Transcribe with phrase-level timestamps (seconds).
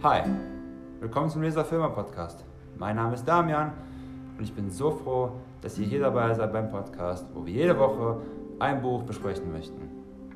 [0.00, 0.22] Hi,
[1.00, 2.44] willkommen zum Leser Filmer Podcast.
[2.76, 3.72] Mein Name ist Damian
[4.38, 7.76] und ich bin so froh, dass ihr hier dabei seid beim Podcast, wo wir jede
[7.76, 8.18] Woche
[8.60, 9.88] ein Buch besprechen möchten.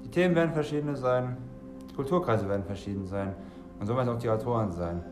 [0.04, 1.36] Die Themen werden verschiedene sein,
[1.88, 3.36] die Kulturkreise werden verschieden sein
[3.78, 5.04] und so werden auch die Autoren sein.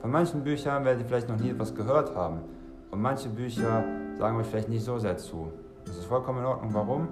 [0.00, 2.42] Von manchen Büchern werdet ihr vielleicht noch nie etwas gehört haben
[2.92, 3.82] und manche Bücher
[4.16, 5.50] sagen euch vielleicht nicht so sehr zu.
[5.84, 6.72] Das ist vollkommen in Ordnung.
[6.72, 7.08] Warum?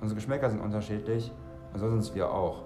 [0.00, 1.30] Unsere Geschmäcker sind unterschiedlich
[1.72, 2.64] und so sind es wir auch.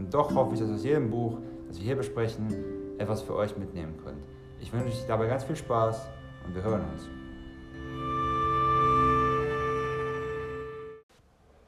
[0.00, 1.38] Und doch hoffe ich, dass aus jedem Buch,
[1.70, 2.52] das wir hier besprechen,
[2.98, 4.20] etwas für euch mitnehmen könnt.
[4.58, 6.08] Ich wünsche euch dabei ganz viel Spaß
[6.44, 7.08] und wir hören uns.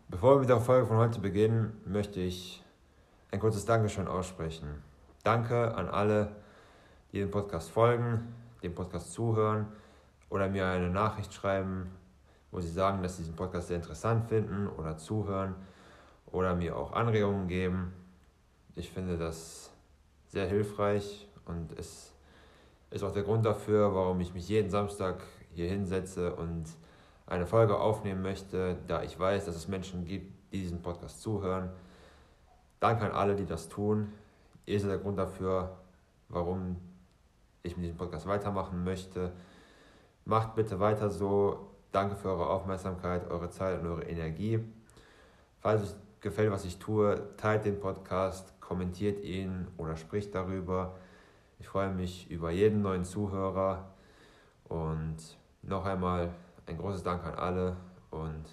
[0.08, 2.64] Bevor wir mit der Folge von heute beginnen, möchte ich
[3.30, 4.82] ein kurzes Dankeschön aussprechen.
[5.22, 6.34] Danke an alle,
[7.12, 8.34] die den Podcast folgen,
[8.64, 9.68] dem Podcast zuhören
[10.30, 11.92] oder mir eine Nachricht schreiben,
[12.50, 15.54] wo sie sagen, dass sie diesen Podcast sehr interessant finden oder zuhören
[16.26, 17.92] oder mir auch Anregungen geben.
[18.74, 19.71] Ich finde das
[20.32, 22.14] sehr hilfreich und es
[22.90, 25.22] ist auch der Grund dafür, warum ich mich jeden Samstag
[25.54, 26.64] hier hinsetze und
[27.26, 31.70] eine Folge aufnehmen möchte, da ich weiß, dass es Menschen gibt, die diesen Podcast zuhören.
[32.80, 34.10] Danke an alle, die das tun.
[34.64, 35.76] Ihr seid der Grund dafür,
[36.30, 36.76] warum
[37.62, 39.32] ich mit diesem Podcast weitermachen möchte.
[40.24, 41.68] Macht bitte weiter so.
[41.92, 44.60] Danke für eure Aufmerksamkeit, eure Zeit und eure Energie.
[45.60, 50.94] Falls euch gefällt, was ich tue, teilt den Podcast, kommentiert ihn oder spricht darüber.
[51.58, 53.90] Ich freue mich über jeden neuen Zuhörer
[54.68, 55.16] und
[55.62, 56.30] noch einmal
[56.66, 57.76] ein großes Dank an alle
[58.10, 58.44] und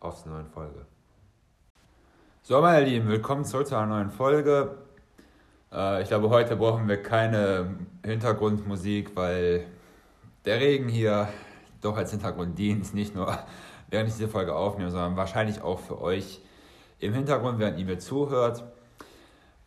[0.00, 0.86] auf zur neuen Folge.
[2.42, 4.78] So, meine Lieben, willkommen zurück zu einer neuen Folge.
[5.70, 9.66] Äh, ich glaube, heute brauchen wir keine Hintergrundmusik, weil
[10.46, 11.28] der Regen hier
[11.82, 13.38] doch als Hintergrund dient, nicht nur
[13.90, 16.40] während ich diese Folge aufnehme, sondern wahrscheinlich auch für euch
[16.98, 18.64] im Hintergrund, während ihr mir zuhört.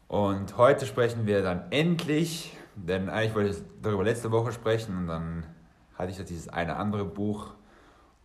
[0.08, 5.08] Und heute sprechen wir dann endlich, denn eigentlich wollte ich darüber letzte Woche sprechen und
[5.08, 5.46] dann
[5.98, 7.52] hatte ich ja dieses eine andere Buch,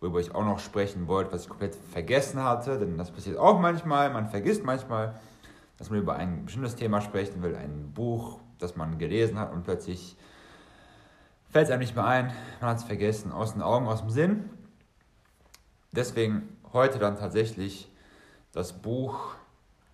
[0.01, 3.59] worüber ich auch noch sprechen wollte, was ich komplett vergessen hatte, denn das passiert auch
[3.59, 5.17] manchmal, man vergisst manchmal,
[5.77, 9.63] dass man über ein bestimmtes Thema sprechen will, ein Buch, das man gelesen hat und
[9.63, 10.17] plötzlich
[11.49, 14.09] fällt es einem nicht mehr ein, man hat es vergessen, aus den Augen, aus dem
[14.09, 14.49] Sinn.
[15.93, 17.89] Deswegen heute dann tatsächlich
[18.51, 19.35] das Buch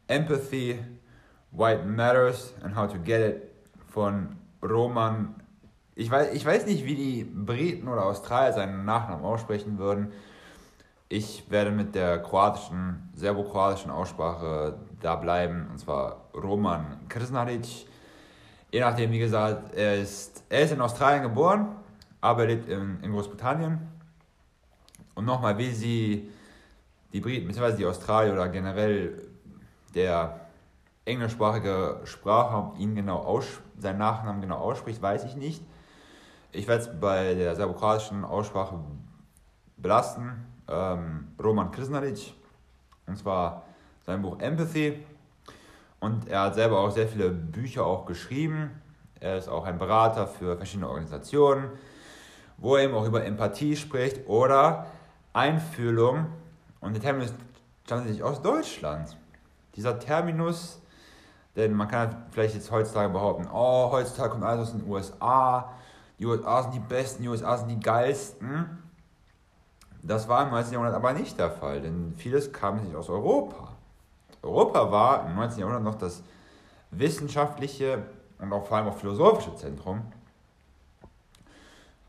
[0.08, 0.80] Empathy,
[1.52, 3.52] Why It Matters and How to Get It
[3.90, 5.36] von Roman.
[5.96, 10.12] Ich weiß, ich weiß nicht, wie die Briten oder Australier seinen Nachnamen aussprechen würden.
[11.10, 17.86] Ich werde mit der kroatischen, serbokroatischen Aussprache da bleiben, und zwar Roman Krznaric.
[18.72, 21.76] Je nachdem, wie gesagt, er ist, er ist in Australien geboren,
[22.20, 23.80] aber er lebt in, in Großbritannien.
[25.14, 26.32] Und nochmal, wie sie
[27.14, 29.22] die Briten, beziehungsweise die Australier oder generell
[29.94, 30.48] der
[31.06, 33.46] englischsprachige Sprachraum ihn genau aus,
[33.78, 35.64] seinen Nachnamen genau ausspricht, weiß ich nicht.
[36.52, 38.80] Ich werde es bei der serbokratischen Aussprache
[39.78, 40.46] belassen.
[40.68, 42.34] Ähm, Roman Krznaric,
[43.06, 43.64] und zwar
[44.06, 45.04] sein Buch Empathy.
[46.00, 48.82] Und er hat selber auch sehr viele Bücher auch geschrieben.
[49.20, 51.70] Er ist auch ein Berater für verschiedene Organisationen,
[52.58, 54.88] wo er eben auch über Empathie spricht oder
[55.34, 56.28] Einfühlung
[56.84, 57.34] und der Terminus
[57.86, 59.18] stammt sich aus Deutschland.
[59.76, 60.82] Dieser Terminus,
[61.56, 65.74] denn man kann vielleicht jetzt heutzutage behaupten, oh, heutzutage kommt alles aus den USA,
[66.20, 68.84] die USA sind die besten, die USA sind die geilsten.
[70.04, 70.74] Das war im 19.
[70.74, 73.70] Jahrhundert aber nicht der Fall, denn vieles kam nicht aus Europa.
[74.42, 75.60] Europa war im 19.
[75.60, 76.22] Jahrhundert noch das
[76.92, 78.04] wissenschaftliche
[78.40, 80.02] und auch vor allem auch philosophische Zentrum.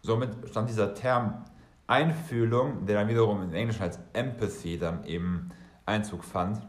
[0.03, 1.45] Somit stand dieser Term
[1.87, 5.51] Einfühlung, der dann wiederum im Englischen als Empathy dann eben
[5.87, 6.67] Einzug fand.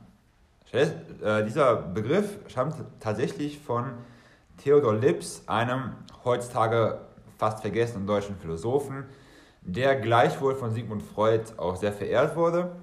[0.71, 3.93] Äh, dieser Begriff stammt tatsächlich von
[4.57, 5.91] Theodor Lips, einem
[6.23, 6.99] heutzutage
[7.37, 9.05] fast vergessenen deutschen Philosophen,
[9.61, 12.75] der gleichwohl von Sigmund Freud auch sehr verehrt wurde.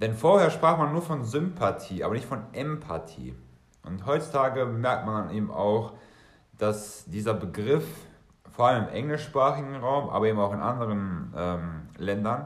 [0.00, 3.34] Denn vorher sprach man nur von Sympathie, aber nicht von Empathie.
[3.84, 5.92] Und heutzutage merkt man eben auch,
[6.58, 7.84] dass dieser Begriff
[8.60, 12.44] vor allem im englischsprachigen Raum, aber eben auch in anderen ähm, Ländern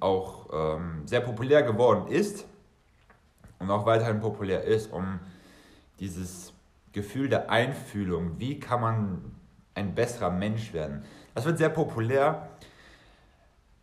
[0.00, 2.44] auch ähm, sehr populär geworden ist
[3.60, 5.20] und auch weiterhin populär ist, um
[6.00, 6.52] dieses
[6.90, 9.36] Gefühl der Einfühlung, wie kann man
[9.76, 11.04] ein besserer Mensch werden.
[11.36, 12.48] Das wird sehr populär.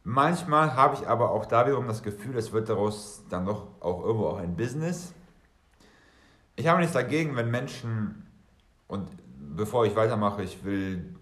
[0.04, 4.04] Manchmal habe ich aber auch da wiederum das Gefühl, es wird daraus dann doch auch
[4.04, 5.14] irgendwo auch ein Business.
[6.58, 8.28] Ich habe nichts dagegen, wenn Menschen,
[8.90, 9.08] und
[9.56, 11.16] bevor ich weitermache, ich will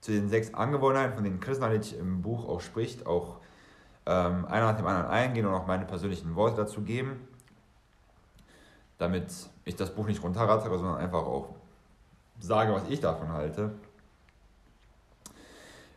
[0.00, 3.40] zu den sechs Angewohnheiten, von denen Chris Nalic im Buch auch spricht, auch
[4.06, 7.28] ähm, einer nach dem anderen eingehen und auch meine persönlichen Worte dazu geben.
[8.98, 9.32] damit
[9.64, 11.54] ich das Buch nicht runterrattere, sondern einfach auch
[12.38, 13.70] sage, was ich davon halte.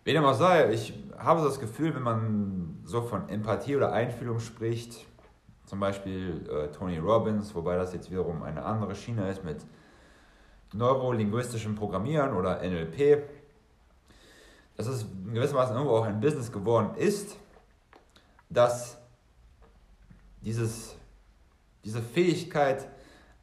[0.05, 4.39] Wie dem auch sei, ich habe das Gefühl, wenn man so von Empathie oder Einfühlung
[4.39, 5.05] spricht,
[5.65, 9.65] zum Beispiel äh, Tony Robbins, wobei das jetzt wiederum eine andere Schiene ist mit
[10.73, 13.23] neurolinguistischem Programmieren oder NLP,
[14.77, 17.37] dass es gewissermaßen irgendwo auch ein Business geworden ist,
[18.49, 18.97] dass
[20.41, 20.95] dieses,
[21.83, 22.87] diese Fähigkeit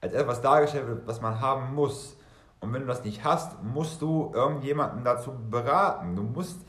[0.00, 2.16] als etwas dargestellt wird, was man haben muss.
[2.60, 6.16] Und wenn du das nicht hast, musst du irgendjemanden dazu beraten.
[6.16, 6.60] Du musst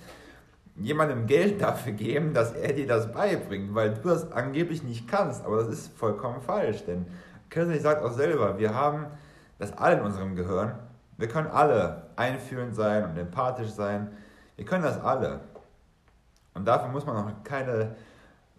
[0.75, 5.45] jemandem Geld dafür geben, dass er dir das beibringt, weil du das angeblich nicht kannst.
[5.45, 7.05] Aber das ist vollkommen falsch, denn
[7.49, 9.07] Kirsten sagt auch selber, wir haben
[9.59, 10.75] das alle in unserem Gehirn.
[11.17, 14.11] Wir können alle einfühlend sein und empathisch sein.
[14.56, 15.42] Wir können das alle.
[16.53, 17.95] Und dafür muss man noch keine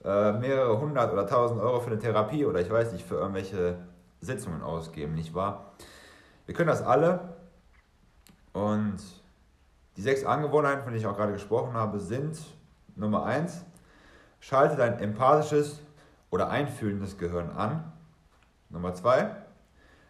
[0.05, 3.77] äh, mehrere hundert oder tausend Euro für eine Therapie oder ich weiß nicht, für irgendwelche
[4.21, 5.73] Sitzungen ausgeben, nicht wahr?
[6.47, 7.37] Wir können das alle
[8.53, 8.99] und
[9.97, 12.39] die sechs Angewohnheiten, von denen ich auch gerade gesprochen habe, sind
[12.97, 13.65] Nummer eins,
[14.41, 15.81] schalte dein empathisches
[16.31, 17.93] oder einfühlendes Gehirn an.
[18.71, 19.37] Nummer zwei,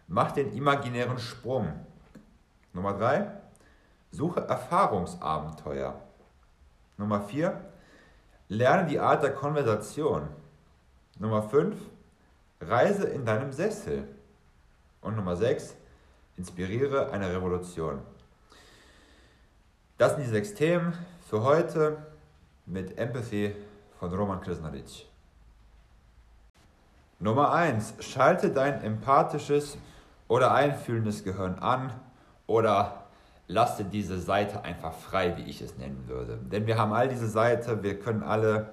[0.07, 1.73] mach den imaginären Sprung.
[2.73, 3.31] Nummer drei,
[4.13, 6.01] suche Erfahrungsabenteuer.
[6.99, 7.61] Nummer vier,
[8.49, 10.29] lerne die Art der Konversation.
[11.19, 11.77] Nummer fünf,
[12.61, 14.07] reise in deinem Sessel.
[15.01, 15.75] Und Nummer sechs,
[16.37, 18.01] inspiriere eine Revolution.
[19.99, 20.95] Das sind die sechs Themen
[21.29, 22.07] für heute
[22.67, 23.55] mit Empathy
[23.99, 25.07] von Roman Krisnaric.
[27.19, 27.95] Nummer 1.
[28.01, 29.79] Schalte dein empathisches
[30.27, 31.93] oder einfühlendes Gehirn an
[32.47, 33.02] oder
[33.47, 36.39] lasse diese Seite einfach frei, wie ich es nennen würde.
[36.39, 38.71] Denn wir haben all diese Seite, wir können alle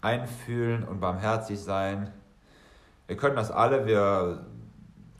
[0.00, 2.12] einfühlen und barmherzig sein.
[3.06, 4.46] Wir können das alle, wir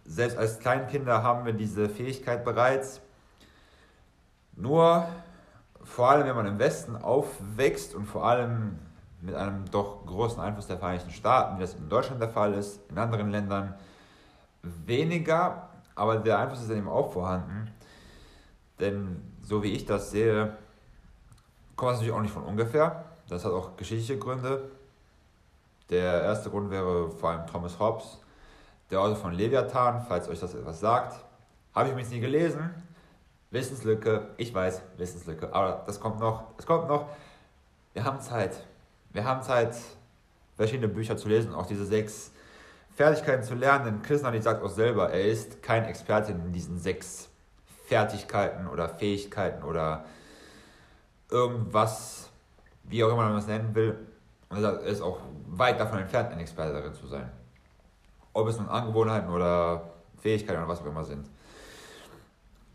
[0.04, 3.00] selbst als Kleinkinder haben wir diese Fähigkeit bereits.
[4.56, 5.06] Nur
[5.82, 8.78] vor allem, wenn man im Westen aufwächst und vor allem
[9.20, 12.80] mit einem doch großen Einfluss der Vereinigten Staaten, wie das in Deutschland der Fall ist,
[12.90, 13.74] in anderen Ländern
[14.62, 17.70] weniger, aber der Einfluss ist eben auch vorhanden.
[18.80, 20.56] Denn so wie ich das sehe,
[21.76, 23.04] kommt es natürlich auch nicht von ungefähr.
[23.28, 24.70] Das hat auch geschichtliche Gründe.
[25.90, 28.18] Der erste Grund wäre vor allem Thomas Hobbes,
[28.90, 31.22] der Autor von Leviathan, falls euch das etwas sagt.
[31.74, 32.70] Habe ich übrigens nie gelesen,
[33.50, 37.08] Wissenslücke, ich weiß, Wissenslücke, aber das kommt noch, es kommt noch.
[37.92, 38.64] Wir haben Zeit.
[39.12, 39.76] Wir haben Zeit,
[40.56, 42.32] verschiedene Bücher zu lesen, auch diese sechs
[42.94, 43.84] Fertigkeiten zu lernen.
[43.84, 47.28] Denn Krishnani sagt auch selber, er ist kein Experte in diesen sechs
[47.84, 50.04] Fertigkeiten oder Fähigkeiten oder
[51.30, 52.30] irgendwas,
[52.84, 53.98] wie auch immer man das nennen will.
[54.84, 57.30] Ist auch weit davon entfernt, ein Experte darin zu sein.
[58.32, 59.90] Ob es nun Angewohnheiten oder
[60.20, 61.28] Fähigkeiten oder was auch immer sind.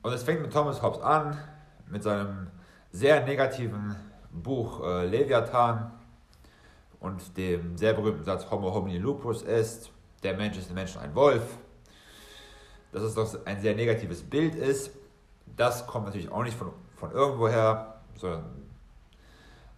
[0.01, 1.37] Und es fängt mit Thomas Hobbes an,
[1.87, 2.47] mit seinem
[2.91, 3.95] sehr negativen
[4.31, 5.91] Buch äh, Leviathan
[6.99, 9.91] und dem sehr berühmten Satz Homo homini lupus est,
[10.23, 11.57] der Mensch ist dem Menschen ein Wolf.
[12.91, 14.91] Dass es doch ein sehr negatives Bild ist,
[15.55, 18.43] das kommt natürlich auch nicht von, von irgendwoher, sondern,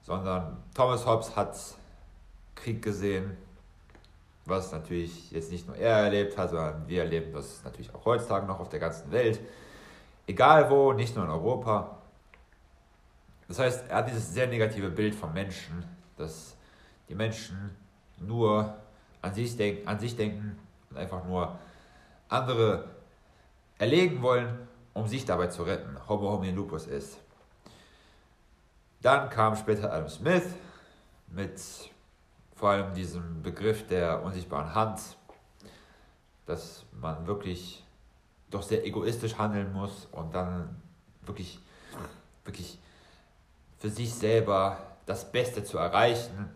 [0.01, 1.57] sondern Thomas Hobbes hat
[2.55, 3.37] Krieg gesehen,
[4.45, 8.45] was natürlich jetzt nicht nur er erlebt hat, sondern wir erleben das natürlich auch heutzutage
[8.45, 9.39] noch auf der ganzen Welt.
[10.27, 11.97] Egal wo, nicht nur in Europa.
[13.47, 15.83] Das heißt, er hat dieses sehr negative Bild vom Menschen,
[16.17, 16.55] dass
[17.09, 17.75] die Menschen
[18.19, 18.73] nur
[19.21, 20.57] an sich, denk, an sich denken
[20.89, 21.57] und einfach nur
[22.29, 22.85] andere
[23.77, 25.97] erlegen wollen, um sich dabei zu retten.
[26.07, 27.17] Homo homini lupus ist.
[29.01, 30.45] Dann kam später Adam Smith
[31.27, 31.59] mit
[32.55, 34.99] vor allem diesem Begriff der unsichtbaren Hand,
[36.45, 37.83] dass man wirklich
[38.51, 40.81] doch sehr egoistisch handeln muss und dann
[41.21, 41.59] wirklich,
[42.43, 42.77] wirklich
[43.79, 46.49] für sich selber das Beste zu erreichen.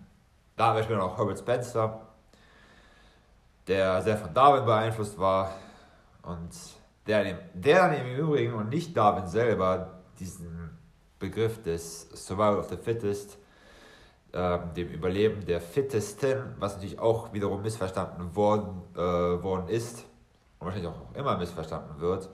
[0.56, 2.02] Da haben wir später noch Herbert Spencer,
[3.68, 5.52] der sehr von Darwin beeinflusst war
[6.22, 6.52] und
[7.08, 10.78] der, der dann im Übrigen und nicht Darwin selber diesen
[11.20, 13.38] Begriff des Survival of the Fittest,
[14.32, 20.06] äh, dem Überleben der Fittesten, was natürlich auch wiederum missverstanden worden, äh, worden ist,
[20.60, 22.30] und wahrscheinlich auch immer missverstanden wird.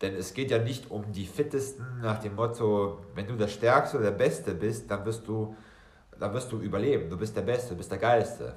[0.00, 3.98] Denn es geht ja nicht um die Fittesten nach dem Motto, wenn du der Stärkste
[3.98, 5.56] oder der Beste bist, dann wirst du,
[6.18, 7.08] dann wirst du überleben.
[7.08, 8.56] Du bist der Beste, du bist der Geilste.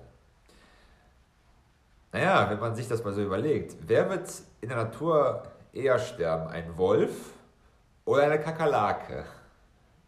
[2.16, 4.30] Naja, wenn man sich das mal so überlegt, wer wird
[4.62, 5.44] in der Natur
[5.74, 6.48] eher sterben?
[6.48, 7.34] Ein Wolf
[8.06, 9.26] oder eine Kakerlake?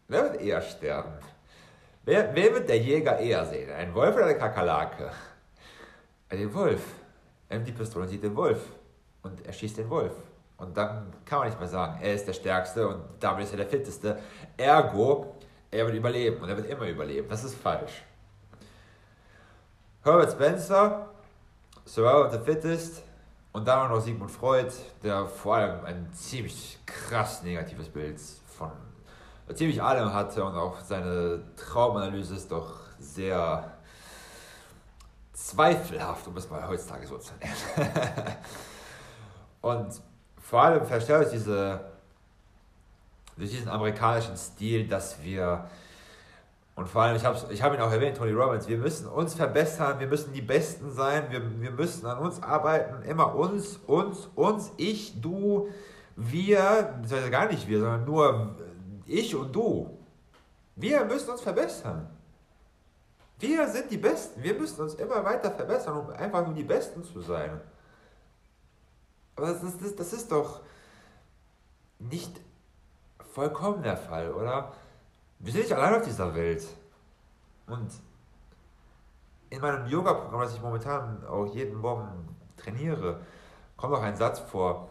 [0.06, 1.12] Wer wird eher sterben?
[2.06, 3.70] Wer, wer wird der Jäger eher sehen?
[3.70, 5.10] Ein Wolf oder eine Kakerlake?
[6.30, 6.80] Ein Wolf.
[7.50, 8.64] er nimmt die Pistole und sieht den Wolf.
[9.20, 10.14] Und er schießt den Wolf.
[10.56, 13.58] Und dann kann man nicht mehr sagen, er ist der Stärkste und damit ist er
[13.58, 14.18] der Fitteste.
[14.56, 15.34] Ergo,
[15.70, 17.28] er wird überleben und er wird immer überleben.
[17.28, 18.02] Das ist falsch.
[20.02, 21.10] Herbert Spencer,
[21.88, 23.02] Survival of the Fittest
[23.52, 24.70] und dann noch Sigmund Freud,
[25.02, 28.70] der vor allem ein ziemlich krass negatives Bild von
[29.54, 33.72] ziemlich allem hatte und auch seine Traumanalyse ist doch sehr
[35.32, 37.86] zweifelhaft, um es mal heutzutage so zu nennen.
[39.62, 40.02] und
[40.42, 41.80] vor allem verstärkt diese,
[43.38, 45.70] durch diesen amerikanischen Stil, dass wir,
[46.78, 49.34] und vor allem, ich habe ich hab ihn auch erwähnt, Tony Robbins, wir müssen uns
[49.34, 54.28] verbessern, wir müssen die Besten sein, wir, wir müssen an uns arbeiten, immer uns, uns,
[54.36, 55.68] uns, ich, du,
[56.14, 58.54] wir, beziehungsweise gar nicht wir, sondern nur
[59.06, 59.98] ich und du.
[60.76, 62.08] Wir müssen uns verbessern.
[63.40, 64.40] Wir sind die Besten.
[64.40, 67.60] Wir müssen uns immer weiter verbessern, um einfach nur die Besten zu sein.
[69.34, 70.60] Aber das ist, das, das ist doch
[71.98, 72.40] nicht
[73.34, 74.72] vollkommen der Fall, oder?
[75.40, 76.66] Wir sind nicht allein auf dieser Welt.
[77.66, 77.90] Und
[79.50, 83.20] in meinem Yoga-Programm, das ich momentan auch jeden Morgen trainiere,
[83.76, 84.88] kommt auch ein Satz vor,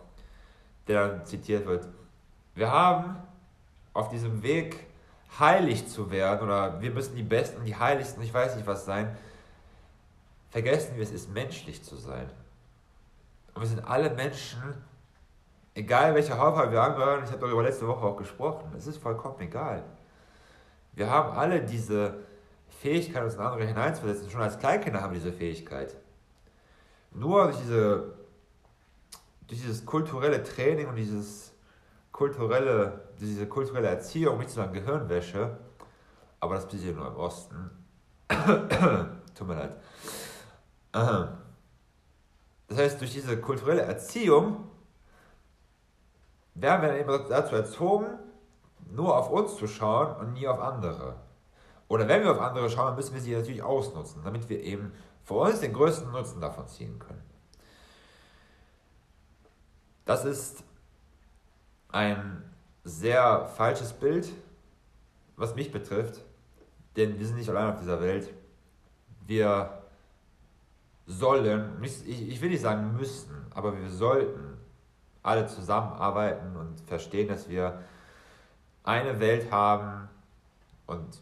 [0.88, 1.88] der dann zitiert wird.
[2.56, 3.18] Wir haben
[3.94, 4.88] auf diesem Weg
[5.40, 9.16] heilig zu werden oder wir müssen die Besten, die Heiligsten, ich weiß nicht was sein,
[10.50, 12.30] vergessen wir es ist menschlich zu sein.
[13.54, 14.62] Und wir sind alle Menschen,
[15.76, 19.40] egal welcher Hautfarbe wir angehören, ich habe darüber letzte Woche auch gesprochen, es ist vollkommen
[19.40, 19.84] egal.
[20.98, 22.16] Wir haben alle diese
[22.82, 24.32] Fähigkeit, uns in andere hineinzuversetzen.
[24.32, 25.96] Schon als Kleinkinder haben wir diese Fähigkeit.
[27.12, 28.16] Nur durch, diese,
[29.48, 31.54] durch dieses kulturelle Training und dieses
[32.12, 35.60] kulturelle, diese kulturelle Erziehung, nicht zu sagen Gehirnwäsche,
[36.40, 37.70] aber das passiert nur im Osten.
[39.36, 39.76] Tut mir leid.
[40.92, 41.30] Das
[42.76, 44.68] heißt, durch diese kulturelle Erziehung
[46.56, 48.08] werden wir dann eben dazu erzogen,
[48.92, 51.16] nur auf uns zu schauen und nie auf andere.
[51.88, 54.92] Oder wenn wir auf andere schauen, müssen wir sie natürlich ausnutzen, damit wir eben
[55.24, 57.24] für uns den größten Nutzen davon ziehen können.
[60.06, 60.64] Das ist
[61.90, 62.44] ein
[62.84, 64.32] sehr falsches Bild,
[65.36, 66.24] was mich betrifft,
[66.96, 68.34] denn wir sind nicht allein auf dieser Welt.
[69.26, 69.84] Wir
[71.06, 74.58] sollen, ich will nicht sagen müssen, aber wir sollten
[75.24, 77.82] alle zusammenarbeiten und verstehen, dass wir
[78.88, 80.10] eine Welt haben
[80.86, 81.22] und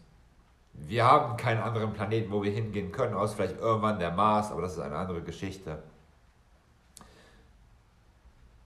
[0.73, 4.61] wir haben keinen anderen Planeten, wo wir hingehen können, außer vielleicht irgendwann der Mars, aber
[4.61, 5.81] das ist eine andere Geschichte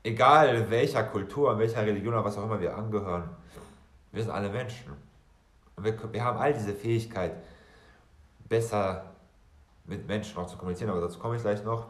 [0.04, 3.30] egal welcher Kultur, welcher Religion oder was auch immer wir angehören,
[4.12, 4.94] wir sind alle Menschen.
[5.76, 7.34] Und wir, wir haben all diese Fähigkeit,
[8.48, 9.06] besser
[9.86, 11.88] mit Menschen auch zu kommunizieren, aber dazu komme ich gleich noch.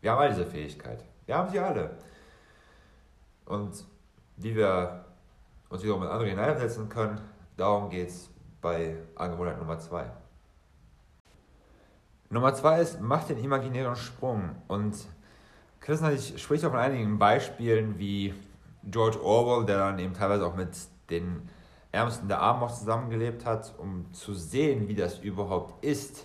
[0.00, 1.04] Wir haben all diese Fähigkeit.
[1.26, 1.96] Wir haben sie alle.
[3.44, 3.84] Und
[4.36, 5.04] wie wir
[5.70, 7.20] uns wiederum mit anderen hineinsetzen können,
[7.56, 8.28] darum geht es
[8.60, 10.10] bei Angewohnheit Nummer 2.
[12.28, 14.94] Nummer 2 ist, mach den imaginären Sprung und
[15.80, 18.34] Christian spricht auch von einigen Beispielen wie
[18.84, 20.70] George Orwell, der dann eben teilweise auch mit
[21.08, 21.48] den
[21.92, 26.24] Ärmsten der Armen auch zusammengelebt hat, um zu sehen, wie das überhaupt ist,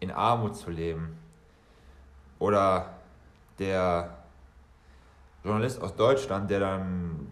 [0.00, 1.16] in Armut zu leben.
[2.38, 2.94] Oder
[3.58, 4.24] der
[5.44, 7.31] Journalist aus Deutschland, der dann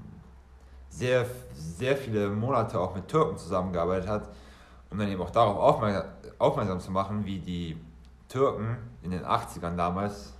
[0.90, 4.28] sehr, sehr viele Monate auch mit Türken zusammengearbeitet hat,
[4.90, 5.82] um dann eben auch darauf
[6.38, 7.80] aufmerksam, zu machen, wie die
[8.28, 10.34] Türken in den 80ern damals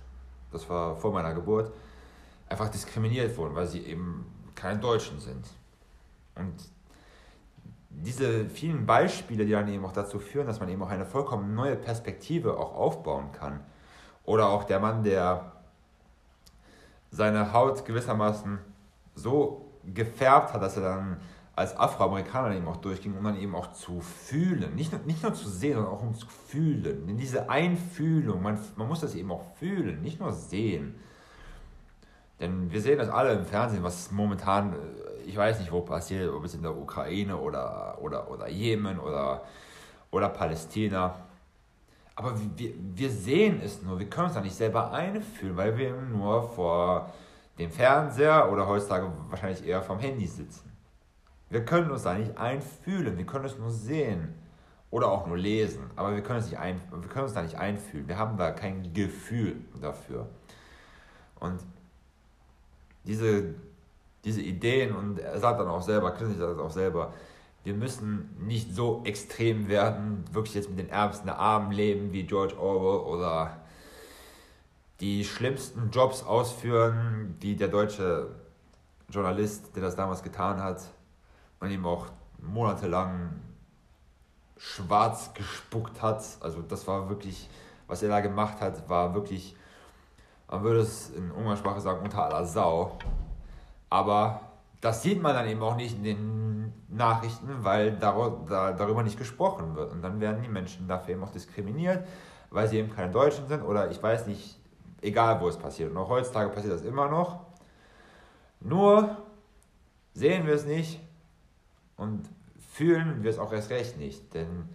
[0.51, 1.71] das war vor meiner Geburt,
[2.49, 5.45] einfach diskriminiert wurden, weil sie eben keine Deutschen sind.
[6.35, 6.53] Und
[7.89, 11.55] diese vielen Beispiele, die dann eben auch dazu führen, dass man eben auch eine vollkommen
[11.55, 13.61] neue Perspektive auch aufbauen kann.
[14.23, 15.51] Oder auch der Mann, der
[17.09, 18.59] seine Haut gewissermaßen
[19.15, 21.17] so gefärbt hat, dass er dann
[21.55, 24.73] als Afroamerikaner eben auch durchging, um dann eben auch zu fühlen.
[24.75, 27.07] Nicht nur, nicht nur zu sehen, sondern auch um zu fühlen.
[27.07, 30.95] Denn diese Einfühlung, man, man muss das eben auch fühlen, nicht nur sehen.
[32.39, 34.75] Denn wir sehen das alle im Fernsehen, was momentan, äh,
[35.27, 39.43] ich weiß nicht, wo passiert, ob es in der Ukraine oder, oder, oder Jemen oder,
[40.09, 41.13] oder Palästina.
[42.15, 45.93] Aber wir, wir sehen es nur, wir können uns da nicht selber einfühlen, weil wir
[45.93, 47.11] nur vor
[47.57, 50.71] dem Fernseher oder heutzutage wahrscheinlich eher vom Handy sitzen.
[51.49, 54.33] Wir können uns da nicht einfühlen, wir können es nur sehen
[54.89, 57.57] oder auch nur lesen, aber wir können, es nicht ein, wir können uns da nicht
[57.57, 58.07] einfühlen.
[58.07, 60.27] Wir haben da kein Gefühl dafür.
[61.39, 61.59] Und
[63.05, 63.55] diese,
[64.23, 67.13] diese Ideen, und er sagt dann auch selber, Christus sagt das auch selber,
[67.63, 72.23] wir müssen nicht so extrem werden, wirklich jetzt mit den Ärmsten der Armen leben wie
[72.23, 73.60] George Orwell oder
[75.01, 78.29] die schlimmsten Jobs ausführen, die der deutsche
[79.09, 80.83] Journalist, der das damals getan hat
[81.59, 82.05] und ihm auch
[82.39, 83.31] monatelang
[84.57, 86.23] schwarz gespuckt hat.
[86.39, 87.49] Also das war wirklich,
[87.87, 89.55] was er da gemacht hat, war wirklich,
[90.47, 92.99] man würde es in Umgangssprache sagen, unter aller Sau.
[93.89, 94.41] Aber
[94.81, 99.91] das sieht man dann eben auch nicht in den Nachrichten, weil darüber nicht gesprochen wird.
[99.91, 102.07] Und dann werden die Menschen dafür eben auch diskriminiert,
[102.51, 104.60] weil sie eben keine Deutschen sind oder ich weiß nicht,
[105.01, 105.91] egal wo es passiert.
[105.91, 107.45] Und auch heutzutage passiert das immer noch.
[108.59, 109.17] Nur
[110.13, 110.99] sehen wir es nicht
[111.97, 112.29] und
[112.73, 114.33] fühlen wir es auch erst recht nicht.
[114.33, 114.69] Denn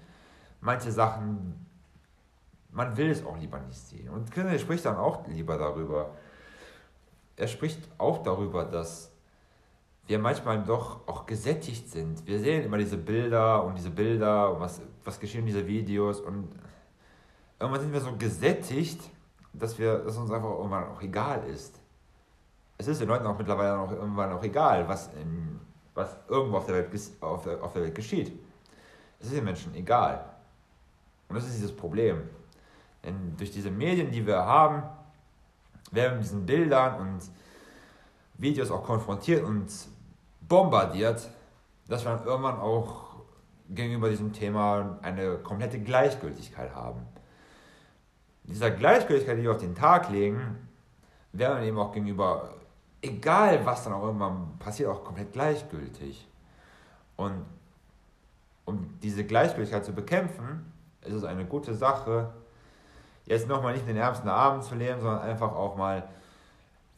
[0.60, 1.66] manche Sachen,
[2.70, 4.08] man will es auch lieber nicht sehen.
[4.08, 6.10] Und Kinder spricht dann auch lieber darüber.
[7.36, 9.12] Er spricht auch darüber, dass
[10.06, 12.26] wir manchmal doch auch gesättigt sind.
[12.26, 16.20] Wir sehen immer diese Bilder und diese Bilder und was, was geschehen in diesen Videos
[16.20, 16.48] und
[17.58, 19.00] irgendwann sind wir so gesättigt,
[19.58, 21.80] dass, wir, dass uns einfach irgendwann auch egal ist.
[22.78, 25.60] Es ist den Leuten auch mittlerweile auch irgendwann auch egal, was, in,
[25.94, 28.38] was irgendwo auf der, Welt, auf, der, auf der Welt geschieht.
[29.18, 30.24] Es ist den Menschen egal.
[31.28, 32.22] Und das ist dieses Problem.
[33.04, 34.82] Denn durch diese Medien, die wir haben,
[35.90, 37.20] werden wir mit diesen Bildern und
[38.34, 39.70] Videos auch konfrontiert und
[40.40, 41.30] bombardiert,
[41.88, 43.16] dass wir dann irgendwann auch
[43.70, 47.00] gegenüber diesem Thema eine komplette Gleichgültigkeit haben.
[48.48, 50.40] Dieser Gleichgültigkeit, die wir auf den Tag legen,
[51.32, 52.54] werden wir eben auch gegenüber,
[53.02, 56.26] egal was dann auch irgendwann passiert, auch komplett gleichgültig.
[57.16, 57.44] Und
[58.64, 60.72] um diese Gleichgültigkeit zu bekämpfen,
[61.02, 62.32] ist es eine gute Sache,
[63.24, 66.04] jetzt nochmal nicht den ärmsten Abend zu leben, sondern einfach auch mal,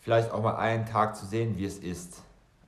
[0.00, 2.22] vielleicht auch mal einen Tag zu sehen, wie es ist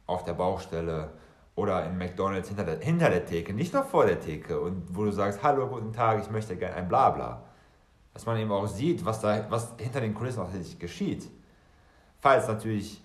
[0.07, 1.11] auf der Baustelle
[1.55, 5.05] oder in McDonalds hinter der, hinter der Theke, nicht noch vor der Theke und wo
[5.05, 7.43] du sagst, hallo, guten Tag, ich möchte gerne ein Blabla.
[8.15, 11.31] Dass man eben auch sieht, was, da, was hinter den Kulissen tatsächlich geschieht.
[12.21, 13.03] Falls natürlich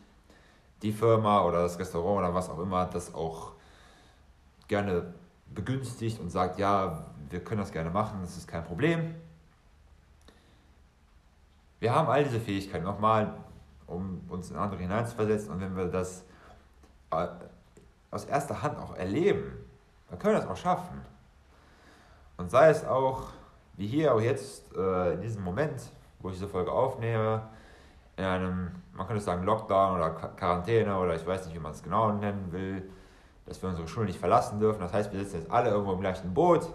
[0.81, 3.53] die Firma oder das Restaurant oder was auch immer das auch
[4.67, 5.13] gerne
[5.53, 9.15] begünstigt und sagt, ja, wir können das gerne machen, das ist kein Problem.
[11.79, 13.35] Wir haben all diese Fähigkeiten nochmal,
[13.87, 16.23] um uns in andere hineinzuversetzen und wenn wir das
[17.11, 17.27] äh,
[18.11, 19.51] aus erster Hand auch erleben,
[20.09, 21.01] dann können wir das auch schaffen.
[22.37, 23.29] Und sei es auch,
[23.77, 25.81] wie hier auch jetzt äh, in diesem Moment,
[26.19, 27.41] wo ich diese Folge aufnehme,
[28.17, 31.83] in einem, man könnte sagen, Lockdown oder Quarantäne oder ich weiß nicht, wie man es
[31.83, 32.89] genau nennen will,
[33.45, 34.79] dass wir unsere Schule nicht verlassen dürfen.
[34.79, 36.67] Das heißt, wir sitzen jetzt alle irgendwo im gleichen Boot.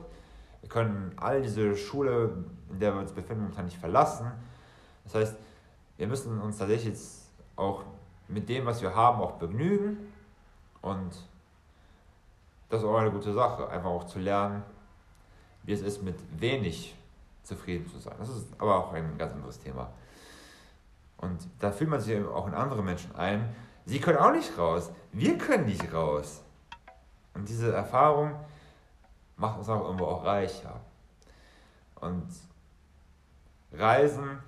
[0.60, 4.30] Wir können all diese Schule, in der wir uns befinden, momentan nicht verlassen.
[5.04, 5.36] Das heißt,
[5.96, 7.84] wir müssen uns tatsächlich jetzt auch
[8.28, 10.12] mit dem, was wir haben, auch begnügen
[10.82, 11.10] und
[12.68, 14.62] das ist auch eine gute Sache, einfach auch zu lernen,
[15.70, 16.96] wie es ist, mit wenig
[17.44, 18.14] zufrieden zu sein.
[18.18, 19.92] Das ist aber auch ein ganz anderes Thema.
[21.16, 23.48] Und da fühlt man sich auch in andere Menschen ein.
[23.87, 24.90] Sie können auch nicht raus.
[25.12, 26.42] Wir können nicht raus.
[27.35, 28.35] Und diese Erfahrung
[29.37, 30.80] macht uns auch irgendwo auch reicher.
[32.00, 32.26] Und
[33.72, 34.40] Reisen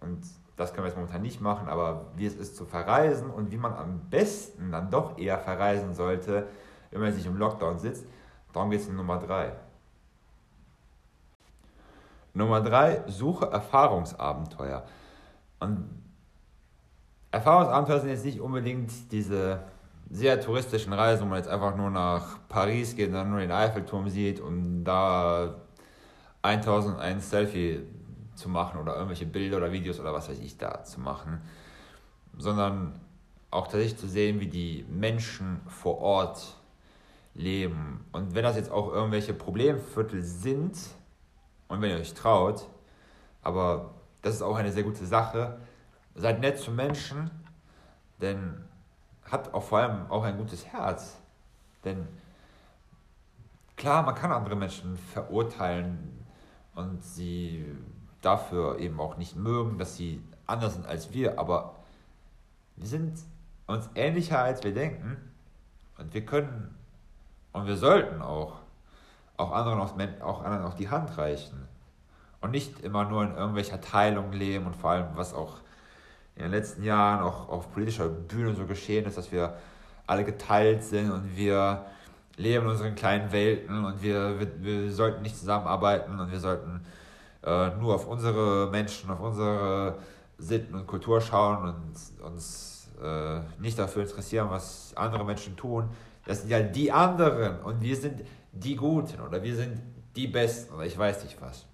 [0.00, 0.24] und
[0.56, 3.58] das können wir jetzt momentan nicht machen, aber wie es ist zu verreisen und wie
[3.58, 6.46] man am besten dann doch eher verreisen sollte,
[6.90, 8.06] wenn man sich im Lockdown sitzt,
[8.54, 9.52] darum geht es in Nummer 3.
[12.38, 14.84] Nummer 3, suche Erfahrungsabenteuer.
[15.60, 15.84] Und
[17.32, 19.64] Erfahrungsabenteuer sind jetzt nicht unbedingt diese
[20.08, 23.52] sehr touristischen Reisen, wo man jetzt einfach nur nach Paris geht und dann nur den
[23.52, 25.56] Eiffelturm sieht und da
[26.42, 27.80] 1001 Selfie
[28.34, 31.42] zu machen oder irgendwelche Bilder oder Videos oder was weiß ich da zu machen,
[32.38, 33.00] sondern
[33.50, 36.56] auch tatsächlich zu sehen, wie die Menschen vor Ort
[37.34, 38.04] leben.
[38.12, 40.76] Und wenn das jetzt auch irgendwelche Problemviertel sind
[41.68, 42.66] und wenn ihr euch traut,
[43.42, 45.58] aber das ist auch eine sehr gute Sache,
[46.14, 47.30] seid nett zu Menschen,
[48.20, 48.64] denn
[49.30, 51.18] habt auch vor allem auch ein gutes Herz.
[51.84, 52.08] Denn
[53.76, 56.24] klar, man kann andere Menschen verurteilen
[56.74, 57.64] und sie
[58.20, 61.76] dafür eben auch nicht mögen, dass sie anders sind als wir, aber
[62.76, 63.18] wir sind
[63.66, 65.16] uns ähnlicher als wir denken
[65.98, 66.74] und wir können
[67.52, 68.56] und wir sollten auch
[69.38, 71.66] auch anderen auch, auch anderen auch die Hand reichen
[72.40, 75.56] und nicht immer nur in irgendwelcher Teilung leben und vor allem was auch
[76.36, 79.54] in den letzten Jahren auch auf politischer Bühne so geschehen ist, dass wir
[80.06, 81.84] alle geteilt sind und wir
[82.36, 86.80] leben in unseren kleinen Welten und wir, wir, wir sollten nicht zusammenarbeiten und wir sollten
[87.44, 89.96] äh, nur auf unsere Menschen, auf unsere
[90.38, 95.88] Sitten und Kultur schauen und uns äh, nicht dafür interessieren, was andere Menschen tun.
[96.24, 99.80] Das sind ja die anderen und wir sind die Guten oder wir sind
[100.16, 101.66] die Besten oder ich weiß nicht was.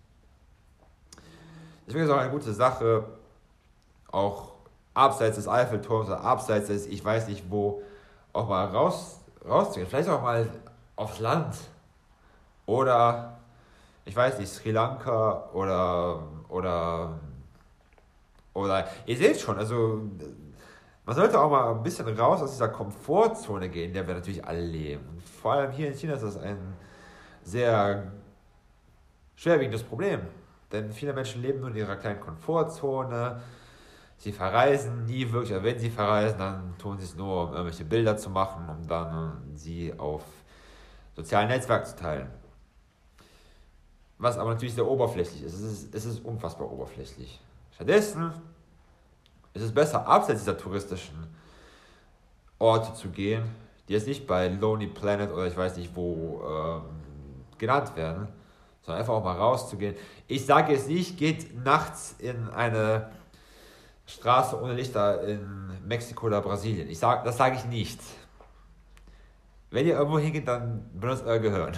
[1.87, 3.05] Deswegen ist es auch eine gute Sache,
[4.11, 4.53] auch
[4.95, 7.83] abseits des Eiffelturms oder abseits des, ich weiß nicht wo,
[8.33, 9.89] auch mal raus, rauszugehen.
[9.89, 10.49] Vielleicht auch mal
[10.97, 11.57] aufs Land.
[12.67, 13.39] Oder,
[14.05, 17.19] ich weiß nicht, Sri Lanka oder, oder,
[18.55, 20.03] oder, ihr seht schon, also,
[21.07, 24.45] man sollte auch mal ein bisschen raus aus dieser Komfortzone gehen, in der wir natürlich
[24.45, 25.23] alle leben.
[25.43, 26.75] Vor allem hier in China ist das ein
[27.43, 28.13] sehr
[29.37, 30.21] schwerwiegendes Problem.
[30.73, 33.41] Denn viele Menschen leben nur in ihrer kleinen Komfortzone.
[34.17, 37.85] Sie verreisen nie wirklich, oder wenn sie verreisen, dann tun sie es nur, um irgendwelche
[37.85, 40.23] Bilder zu machen, um dann sie auf
[41.15, 42.31] sozialen Netzwerken zu teilen.
[44.19, 45.55] Was aber natürlich sehr oberflächlich ist.
[45.55, 47.41] Es ist, es ist unfassbar oberflächlich.
[47.73, 48.33] Stattdessen
[49.55, 51.35] ist es besser, abseits dieser touristischen
[52.59, 53.45] Orte zu gehen,
[53.89, 56.83] die jetzt nicht bei Lonely Planet oder ich weiß nicht wo ähm,
[57.59, 58.29] genannt werden,
[58.83, 59.95] sondern einfach auch mal rauszugehen.
[60.27, 63.11] Ich sage jetzt nicht, geht nachts in eine
[64.07, 66.89] Straße ohne Lichter in Mexiko oder Brasilien.
[66.89, 68.01] Ich sag, das sage ich nicht.
[69.71, 71.73] Wenn ihr irgendwo hingeht, dann benutzt euer Gehirn.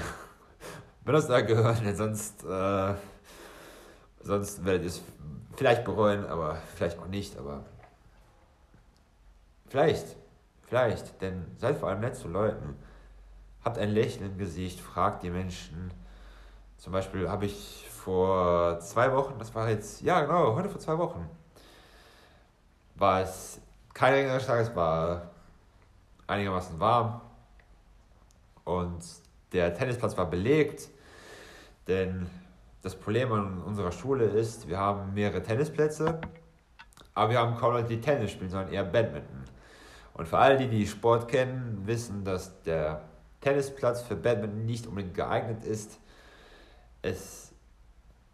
[1.04, 2.94] benutzt euer Gehirn, denn sonst, äh,
[4.22, 5.02] sonst werdet ihr es
[5.56, 7.64] vielleicht bereuen, aber vielleicht auch nicht, aber
[9.68, 10.16] vielleicht,
[10.62, 12.76] vielleicht, denn seid vor allem nett zu Leuten.
[13.64, 15.90] Habt ein Lächeln im Gesicht, fragt die Menschen.
[16.76, 20.96] Zum Beispiel habe ich vor zwei Wochen, das war jetzt, ja genau, heute vor zwei
[20.98, 21.28] Wochen,
[22.94, 23.60] war es
[23.94, 25.30] kein regnerischer Tag, es war
[26.26, 27.20] einigermaßen warm
[28.64, 29.04] und
[29.52, 30.88] der Tennisplatz war belegt,
[31.88, 32.28] denn
[32.86, 36.20] das Problem an unserer Schule ist, wir haben mehrere Tennisplätze,
[37.14, 39.42] aber wir haben kaum Leute, die Tennis spielen, sondern eher Badminton.
[40.14, 43.02] Und für alle, die die Sport kennen, wissen, dass der
[43.40, 45.98] Tennisplatz für Badminton nicht unbedingt geeignet ist.
[47.02, 47.50] Es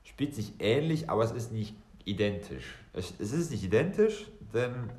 [0.05, 2.75] spielt sich ähnlich, aber es ist nicht identisch.
[2.93, 4.91] Es, es ist nicht identisch, denn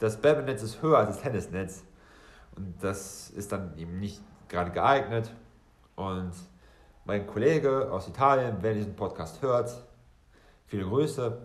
[0.00, 1.84] das Badminton-Netz ist höher als das Tennisnetz.
[2.56, 5.32] Und das ist dann eben nicht gerade geeignet.
[5.94, 6.32] Und
[7.06, 9.70] mein Kollege aus Italien, wer diesen Podcast hört,
[10.66, 11.38] viele Grüße.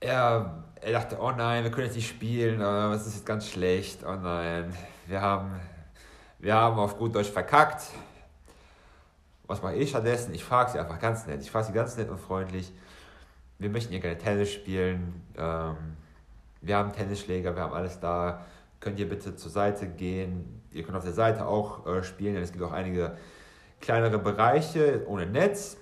[0.00, 4.04] Er, er dachte, oh nein, wir können jetzt nicht spielen, das ist jetzt ganz schlecht,
[4.04, 4.74] oh nein,
[5.06, 5.60] wir haben,
[6.38, 7.84] wir haben auf gut Deutsch verkackt.
[9.46, 10.34] Was mache ich stattdessen?
[10.34, 11.42] Ich frage sie einfach ganz nett.
[11.42, 12.72] Ich frage sie ganz nett und freundlich
[13.58, 15.22] wir möchten hier gerne Tennis spielen.
[15.36, 15.76] Ähm,
[16.60, 18.44] wir haben Tennisschläger, wir haben alles da.
[18.80, 20.62] Könnt ihr bitte zur Seite gehen?
[20.72, 23.16] Ihr könnt auf der Seite auch äh, spielen, denn es gibt auch einige
[23.84, 25.76] kleinere Bereiche ohne Netz.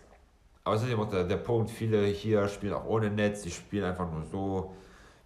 [0.65, 3.51] Aber es ist eben auch der, der Punkt, viele hier spielen auch ohne Netz, die
[3.51, 4.75] spielen einfach nur so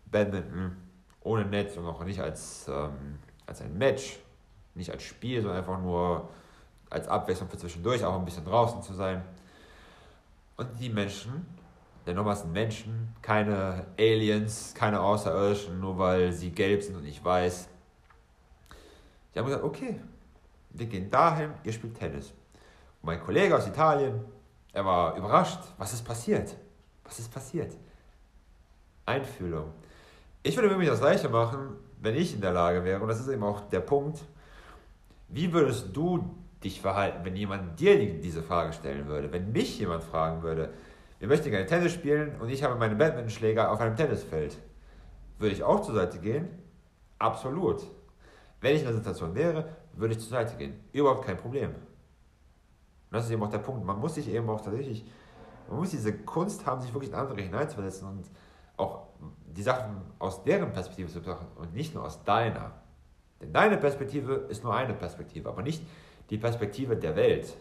[0.07, 0.77] Badminton
[1.21, 4.19] ohne Netz und auch nicht als, ähm, als ein Match,
[4.75, 6.29] nicht als Spiel, sondern einfach nur
[6.89, 9.23] als Abwechslung für zwischendurch, auch ein bisschen draußen zu sein.
[10.57, 11.47] Und die Menschen
[12.07, 17.23] denn nochmal sind Menschen, keine Aliens, keine Außerirdischen, nur weil sie gelb sind und ich
[17.23, 17.69] weiß.
[19.35, 20.01] Die haben gesagt, okay,
[20.71, 22.33] wir gehen dahin, ihr spielt Tennis.
[23.07, 24.21] Mein Kollege aus Italien,
[24.73, 26.57] er war überrascht, was ist passiert?
[27.05, 27.73] Was ist passiert?
[29.05, 29.73] Einfühlung.
[30.43, 33.29] Ich würde mir das gleiche machen, wenn ich in der Lage wäre, und das ist
[33.29, 34.25] eben auch der Punkt,
[35.29, 39.31] wie würdest du dich verhalten, wenn jemand dir diese Frage stellen würde?
[39.31, 40.71] Wenn mich jemand fragen würde,
[41.21, 44.59] wir möchten gerne Tennis spielen und ich habe meine Badmintonschläger auf einem Tennisfeld.
[45.39, 46.49] Würde ich auch zur Seite gehen?
[47.21, 47.85] Absolut.
[48.61, 50.81] Wenn ich in der Situation wäre, würde ich zur Seite gehen.
[50.93, 51.71] Überhaupt kein Problem.
[53.11, 53.85] Und das ist eben auch der Punkt.
[53.85, 55.05] Man muss sich eben auch tatsächlich,
[55.69, 58.25] man muss diese Kunst haben, sich wirklich in andere hineinzuversetzen und
[58.77, 59.07] auch
[59.47, 62.73] die Sachen aus deren Perspektive zu betrachten und nicht nur aus deiner.
[63.41, 65.83] Denn deine Perspektive ist nur eine Perspektive, aber nicht
[66.31, 67.57] die Perspektive der Welt.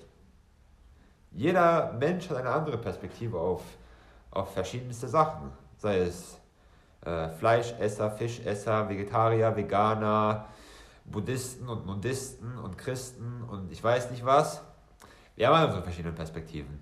[1.32, 3.62] Jeder Mensch hat eine andere Perspektive auf,
[4.32, 5.52] auf verschiedenste Sachen.
[5.78, 6.40] Sei es
[7.02, 10.46] äh, Fleischesser, Fischesser, Vegetarier, Veganer,
[11.06, 14.62] Buddhisten und Nudisten und Christen und ich weiß nicht was.
[15.36, 16.80] Wir haben also verschiedene Perspektiven.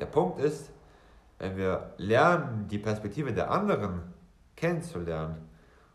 [0.00, 0.70] Der Punkt ist,
[1.38, 4.02] wenn wir lernen, die Perspektive der anderen
[4.56, 5.48] kennenzulernen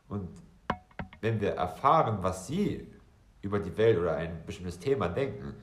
[0.07, 0.29] und
[1.19, 2.87] wenn wir erfahren, was sie
[3.41, 5.55] über die Welt oder ein bestimmtes Thema denken,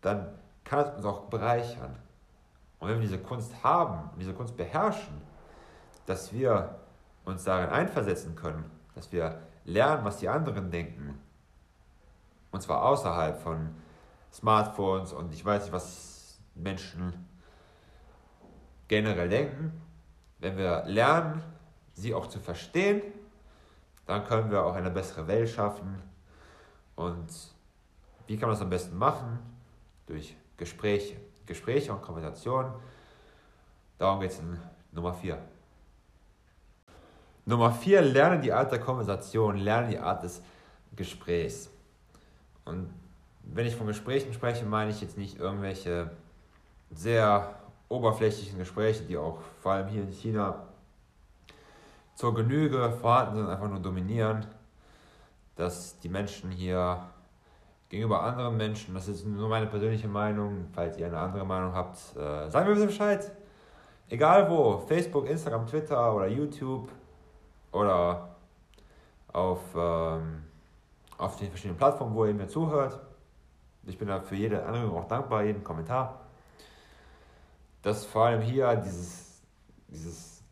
[0.00, 0.28] dann
[0.64, 1.96] kann es uns auch bereichern.
[2.78, 5.20] Und wenn wir diese Kunst haben, diese Kunst beherrschen,
[6.06, 6.76] dass wir
[7.24, 11.18] uns darin einversetzen können, dass wir lernen, was die anderen denken,
[12.50, 13.74] und zwar außerhalb von
[14.38, 17.26] Smartphones und ich weiß nicht, was Menschen
[18.86, 19.72] generell denken,
[20.38, 21.42] wenn wir lernen,
[21.94, 23.02] sie auch zu verstehen,
[24.06, 26.00] dann können wir auch eine bessere Welt schaffen.
[26.94, 27.26] Und
[28.28, 29.40] wie kann man das am besten machen?
[30.06, 31.16] Durch Gespräche.
[31.44, 32.72] Gespräche und Konversation.
[33.98, 34.56] Darum geht es in
[34.92, 35.36] Nummer 4.
[37.44, 40.40] Nummer 4, lerne die Art der Konversation, lerne die Art des
[40.94, 41.70] Gesprächs.
[42.64, 42.88] Und
[43.54, 46.10] wenn ich von Gesprächen spreche, meine ich jetzt nicht irgendwelche
[46.90, 47.54] sehr
[47.88, 50.62] oberflächlichen Gespräche, die auch vor allem hier in China
[52.14, 54.46] zur Genüge vorhanden sind, einfach nur dominieren,
[55.56, 57.02] dass die Menschen hier
[57.88, 61.96] gegenüber anderen Menschen, das ist nur meine persönliche Meinung, falls ihr eine andere Meinung habt,
[62.16, 63.30] äh, sagen wir bitte Bescheid.
[64.10, 66.90] Egal wo, Facebook, Instagram, Twitter oder YouTube
[67.72, 68.28] oder
[69.32, 70.44] auf, ähm,
[71.16, 72.98] auf den verschiedenen Plattformen, wo ihr mir zuhört.
[73.88, 76.20] Ich bin da für jede Anregung auch dankbar, jeden Kommentar.
[77.82, 79.40] Dass vor allem hier dieses,
[79.88, 80.42] dieses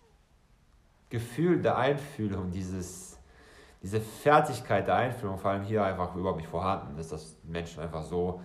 [1.11, 3.19] Gefühl der Einfühlung, dieses,
[3.83, 8.05] diese Fertigkeit der Einfühlung vor allem hier einfach überhaupt nicht vorhanden ist, dass Menschen einfach
[8.05, 8.41] so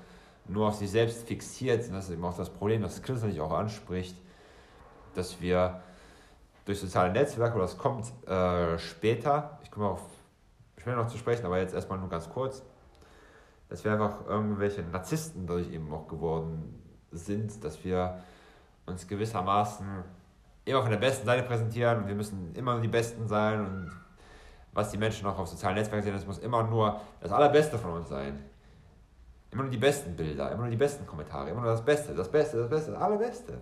[0.48, 1.94] nur auf sich selbst fixiert sind.
[1.94, 4.16] Das ist eben auch das Problem, das Chris natürlich auch anspricht,
[5.16, 5.82] dass wir
[6.66, 10.02] durch soziale Netzwerke, oder das kommt äh, später, ich komme auf
[10.78, 12.64] später noch zu sprechen, aber jetzt erstmal nur ganz kurz,
[13.72, 16.78] dass wir einfach irgendwelche Narzissten dadurch eben auch geworden
[17.12, 18.22] sind, dass wir
[18.86, 19.88] uns gewissermaßen
[20.66, 23.92] immer von der besten Seite präsentieren und wir müssen immer nur die Besten sein und
[24.74, 27.94] was die Menschen auch auf sozialen Netzwerken sehen, das muss immer nur das Allerbeste von
[27.94, 28.44] uns sein.
[29.52, 32.30] Immer nur die besten Bilder, immer nur die besten Kommentare, immer nur das Beste, das
[32.30, 33.58] Beste, das Beste, das Allerbeste.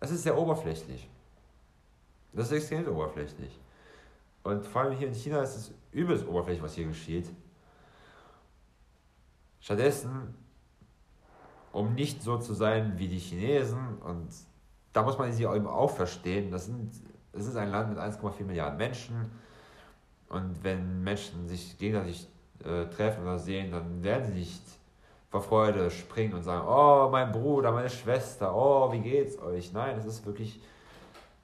[0.00, 1.08] Es ist sehr oberflächlich.
[2.32, 3.56] Das ist extrem oberflächlich.
[4.42, 7.28] Und vor allem hier in China ist es übelst oberflächlich, was hier geschieht.
[9.60, 10.34] Stattdessen,
[11.72, 14.28] um nicht so zu sein wie die Chinesen, und
[14.92, 16.90] da muss man sie eben auch verstehen, das, sind,
[17.32, 19.30] das ist ein Land mit 1,4 Milliarden Menschen.
[20.28, 22.28] Und wenn Menschen sich gegenseitig
[22.64, 24.62] äh, treffen oder sehen, dann werden sie nicht
[25.28, 29.72] vor Freude springen und sagen, oh, mein Bruder, meine Schwester, oh, wie geht's euch?
[29.72, 30.60] Nein, es ist wirklich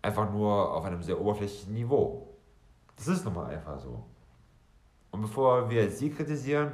[0.02, 2.28] einfach nur auf einem sehr oberflächlichen Niveau.
[2.96, 4.04] Das ist nun mal einfach so.
[5.10, 6.72] Und bevor wir sie kritisieren,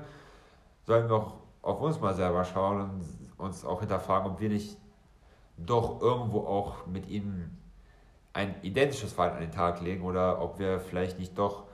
[0.86, 3.04] sollen wir auch auf uns mal selber schauen und
[3.38, 4.76] uns auch hinterfragen, ob wir nicht
[5.56, 7.58] doch irgendwo auch mit ihnen
[8.32, 11.64] ein identisches Verhalten an den Tag legen oder ob wir vielleicht nicht doch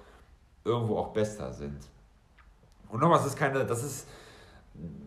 [0.64, 1.78] irgendwo auch besser sind.
[2.88, 4.08] Und nochmal, das ist keine, das ist,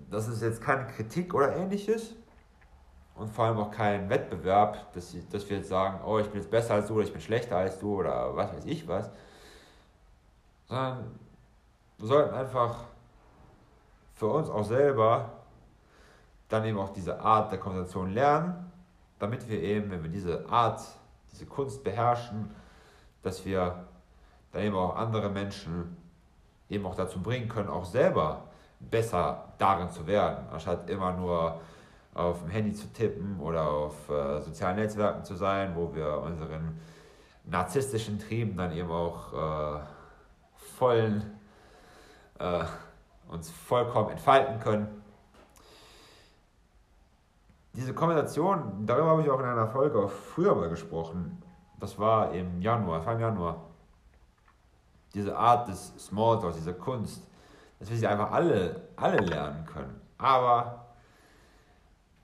[0.09, 2.13] das ist jetzt keine Kritik oder ähnliches
[3.15, 6.49] und vor allem auch kein Wettbewerb, dass, dass wir jetzt sagen, oh, ich bin jetzt
[6.49, 9.09] besser als du oder ich bin schlechter als du oder was weiß ich was,
[10.67, 11.19] sondern
[11.97, 12.85] wir sollten einfach
[14.21, 15.31] für uns auch selber
[16.47, 18.71] dann eben auch diese Art der Konversation lernen,
[19.17, 20.79] damit wir eben, wenn wir diese Art,
[21.31, 22.51] diese Kunst beherrschen,
[23.23, 23.83] dass wir
[24.51, 25.97] dann eben auch andere Menschen
[26.69, 28.43] eben auch dazu bringen können, auch selber
[28.79, 31.59] besser darin zu werden, anstatt immer nur
[32.13, 36.79] auf dem Handy zu tippen oder auf äh, sozialen Netzwerken zu sein, wo wir unseren
[37.45, 39.79] narzisstischen Trieben dann eben auch äh,
[40.77, 41.39] vollen,
[42.37, 42.65] äh,
[43.31, 45.01] uns vollkommen entfalten können.
[47.73, 51.41] Diese Kombination, darüber habe ich auch in einer Folge früher mal gesprochen.
[51.79, 53.61] Das war im Januar, im Januar.
[55.13, 57.25] Diese Art des Smalltalks, diese Kunst,
[57.79, 59.99] dass wir sie einfach alle, alle lernen können.
[60.17, 60.85] Aber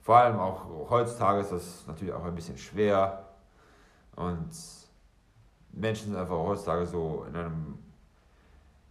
[0.04, 3.26] vor allem auch heutzutage ist das natürlich auch ein bisschen schwer.
[4.16, 4.52] Und
[5.72, 7.80] Menschen sind einfach heutzutage so in einem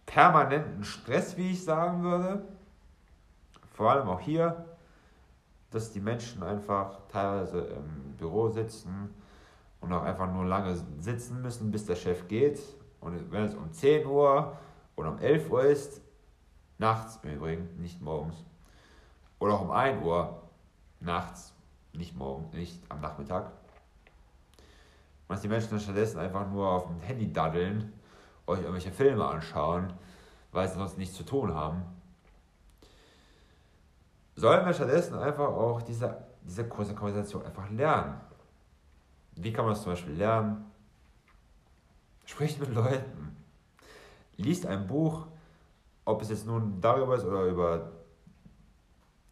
[0.07, 2.41] permanenten Stress, wie ich sagen würde.
[3.73, 4.65] Vor allem auch hier,
[5.69, 9.13] dass die Menschen einfach teilweise im Büro sitzen
[9.81, 12.59] und auch einfach nur lange sitzen müssen, bis der Chef geht.
[12.99, 14.57] Und wenn es um 10 Uhr
[14.95, 16.01] oder um 11 Uhr ist,
[16.79, 18.43] nachts im Übrigen, nicht morgens,
[19.39, 20.41] oder auch um 1 Uhr,
[20.99, 21.53] nachts,
[21.93, 23.51] nicht morgen, nicht am Nachmittag.
[25.27, 27.93] Dass die Menschen dann stattdessen einfach nur auf dem Handy daddeln,
[28.47, 29.93] euch irgendwelche Filme anschauen,
[30.51, 31.83] weil sie sonst nichts zu tun haben.
[34.35, 38.19] Sollen wir stattdessen einfach auch diese, diese kurze Konversation einfach lernen?
[39.35, 40.71] Wie kann man das zum Beispiel lernen?
[42.25, 43.35] Spricht mit Leuten.
[44.37, 45.27] Liest ein Buch,
[46.05, 47.91] ob es jetzt nun darüber ist oder über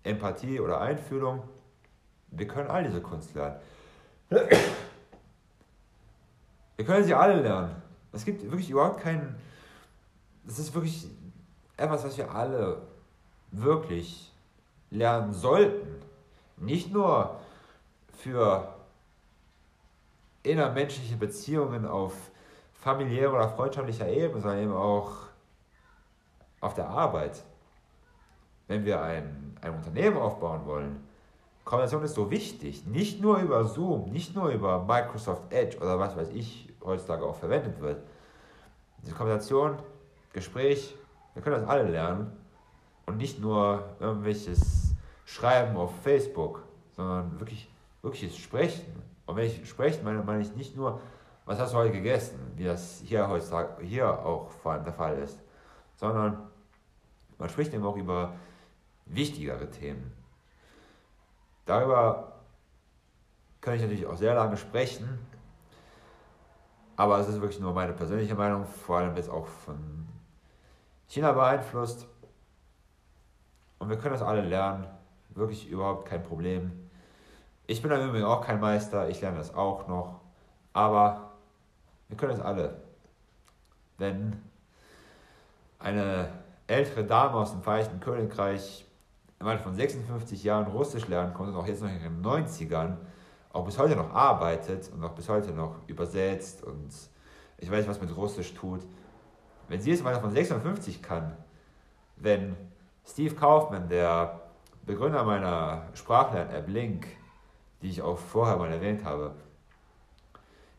[0.04, 1.44] Empathie oder Einfühlung.
[2.28, 3.60] Wir können all diese Kunst lernen.
[6.76, 7.85] Wir können sie alle lernen.
[8.16, 9.36] Es gibt wirklich überhaupt keinen.
[10.48, 11.08] Es ist wirklich
[11.76, 12.82] etwas, was wir alle
[13.52, 14.32] wirklich
[14.90, 16.02] lernen sollten.
[16.58, 17.40] Nicht nur
[18.18, 18.74] für
[20.44, 22.14] innermenschliche Beziehungen auf
[22.74, 25.12] familiärer oder freundschaftlicher Ebene, sondern eben auch
[26.62, 27.44] auf der Arbeit.
[28.68, 31.04] Wenn wir ein, ein Unternehmen aufbauen wollen,
[31.66, 32.86] Kommunikation ist so wichtig.
[32.86, 37.36] Nicht nur über Zoom, nicht nur über Microsoft Edge oder was weiß ich heutzutage auch
[37.36, 38.04] verwendet wird.
[39.04, 39.78] Die Kommunikation,
[40.34, 40.96] Gespräch,
[41.34, 42.32] wir können das alle lernen.
[43.06, 44.96] Und nicht nur irgendwelches
[45.26, 46.64] Schreiben auf Facebook,
[46.96, 47.70] sondern wirklich,
[48.02, 49.02] wirkliches Sprechen.
[49.26, 51.00] Und wenn ich sprechen meine, meine ich nicht nur,
[51.46, 55.18] was hast du heute gegessen, wie das hier heutzutage hier auch vor allem der Fall
[55.20, 55.40] ist,
[55.96, 56.50] sondern
[57.38, 58.34] man spricht eben auch über
[59.06, 60.12] wichtigere Themen.
[61.66, 62.34] Darüber
[63.62, 65.20] kann ich natürlich auch sehr lange sprechen,
[66.98, 70.08] aber es ist wirklich nur meine persönliche Meinung, vor allem jetzt auch von
[71.08, 72.08] China beeinflusst.
[73.80, 74.88] Und wir können das alle lernen,
[75.30, 76.72] wirklich überhaupt kein Problem.
[77.68, 80.22] Ich bin im Übrigen auch kein Meister, ich lerne das auch noch,
[80.74, 81.32] aber
[82.08, 82.82] wir können es alle.
[83.98, 84.42] Wenn
[85.80, 86.30] eine
[86.68, 88.86] ältere Dame aus dem Vereinigten Königreich
[89.40, 92.98] im Alter von 56 Jahren Russisch lernen konnte und auch jetzt noch in den 90ern
[93.56, 96.90] auch bis heute noch arbeitet und auch bis heute noch übersetzt und
[97.58, 98.82] ich weiß nicht, was mit Russisch tut.
[99.70, 101.38] Wenn sie im Alter von 56 kann,
[102.18, 102.56] wenn
[103.06, 104.42] Steve Kaufmann, der
[104.86, 107.08] Begründer meiner Sprachlern-App Link,
[107.82, 109.34] die ich auch vorher mal erwähnt habe,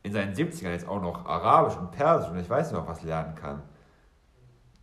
[0.02, 3.02] in seinen 70ern jetzt auch noch Arabisch und Persisch und ich weiß nicht noch was
[3.02, 3.62] lernen kann,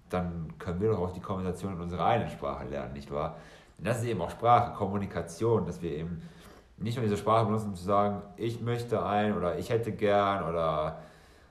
[0.10, 3.38] dann können wir doch auch die Kommunikation in unserer eigenen Sprache lernen, nicht wahr?
[3.77, 6.21] Und das ist eben auch Sprache, Kommunikation, dass wir eben
[6.84, 10.48] nicht nur diese Sprache benutzen, um zu sagen, ich möchte ein oder ich hätte gern
[10.48, 11.00] oder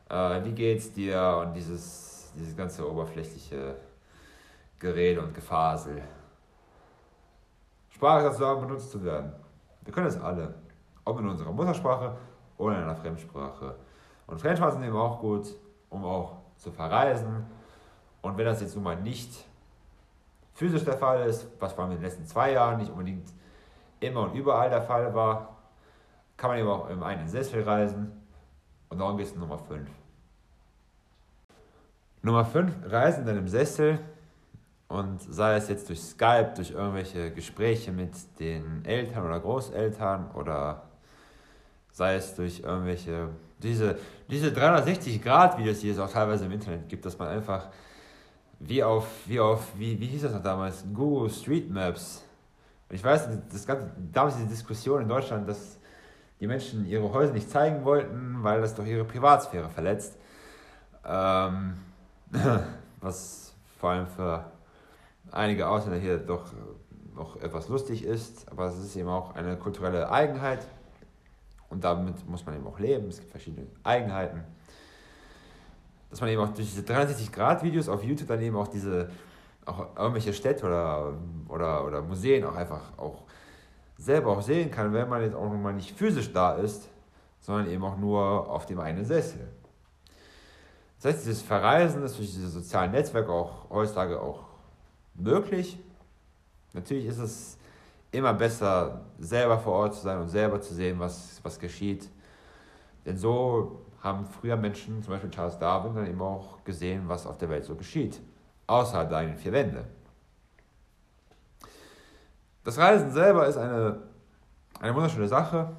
[0.09, 3.77] äh, wie geht's dir und dieses, dieses ganze oberflächliche
[4.79, 6.03] Gerede und Gefasel.
[7.89, 9.33] Sprache dazu benutzt zu werden.
[9.83, 10.55] Wir können es alle,
[11.05, 12.17] ob in unserer Muttersprache
[12.59, 13.75] oder in einer Fremdsprache.
[14.27, 15.47] Und Fremdsprachen sind eben auch gut,
[15.89, 17.47] um auch zu verreisen.
[18.21, 19.47] Und wenn das jetzt nun mal nicht
[20.55, 23.29] physisch der Fall ist, was vor allem in den letzten zwei Jahren nicht unbedingt
[24.03, 25.57] immer und überall der Fall war,
[26.37, 28.13] kann man eben auch im einen Sessel reisen.
[28.89, 29.89] Und darum geht es Nummer 5.
[32.23, 33.99] Nummer 5, Reisen in einem Sessel.
[34.89, 40.83] Und sei es jetzt durch Skype, durch irgendwelche Gespräche mit den Eltern oder Großeltern oder
[41.93, 43.29] sei es durch irgendwelche,
[43.63, 47.69] diese, diese 360-Grad-Videos, die es auch teilweise im Internet gibt, dass man einfach
[48.59, 52.25] wie auf, wie auf, wie, wie hieß das noch damals, Google Street Maps.
[52.93, 55.79] Ich weiß, das ganze, damals diese Diskussion in Deutschland, dass
[56.41, 60.17] die Menschen ihre Häuser nicht zeigen wollten, weil das doch ihre Privatsphäre verletzt.
[61.05, 61.75] Ähm,
[63.01, 64.45] was vor allem für
[65.31, 66.53] einige Ausländer hier doch
[67.15, 70.67] noch etwas lustig ist, aber es ist eben auch eine kulturelle Eigenheit
[71.69, 73.09] und damit muss man eben auch leben.
[73.09, 74.45] Es gibt verschiedene Eigenheiten
[76.13, 79.09] dass man eben auch durch diese 360-Grad-Videos auf YouTube dann eben auch diese,
[79.67, 81.15] auch irgendwelche Städte oder,
[81.49, 83.23] oder, oder Museen auch einfach auch
[83.97, 86.89] selber auch sehen kann, wenn man jetzt auch nochmal nicht physisch da ist,
[87.41, 88.21] sondern eben auch nur
[88.51, 89.49] auf dem einen Sessel.
[90.97, 94.45] Das heißt, dieses Verreisen ist durch diese sozialen Netzwerke auch heutzutage auch
[95.15, 95.79] möglich.
[96.73, 97.59] Natürlich ist es
[98.13, 102.09] immer besser, selber vor Ort zu sein und selber zu sehen, was, was geschieht.
[103.05, 107.39] Denn so haben früher Menschen, zum Beispiel Charles Darwin, dann eben auch gesehen, was auf
[107.39, 108.21] der Welt so geschieht,
[108.73, 109.85] außerhalb der eigenen vier Wände.
[112.65, 114.03] Das Reisen selber ist eine,
[114.81, 115.73] eine wunderschöne Sache,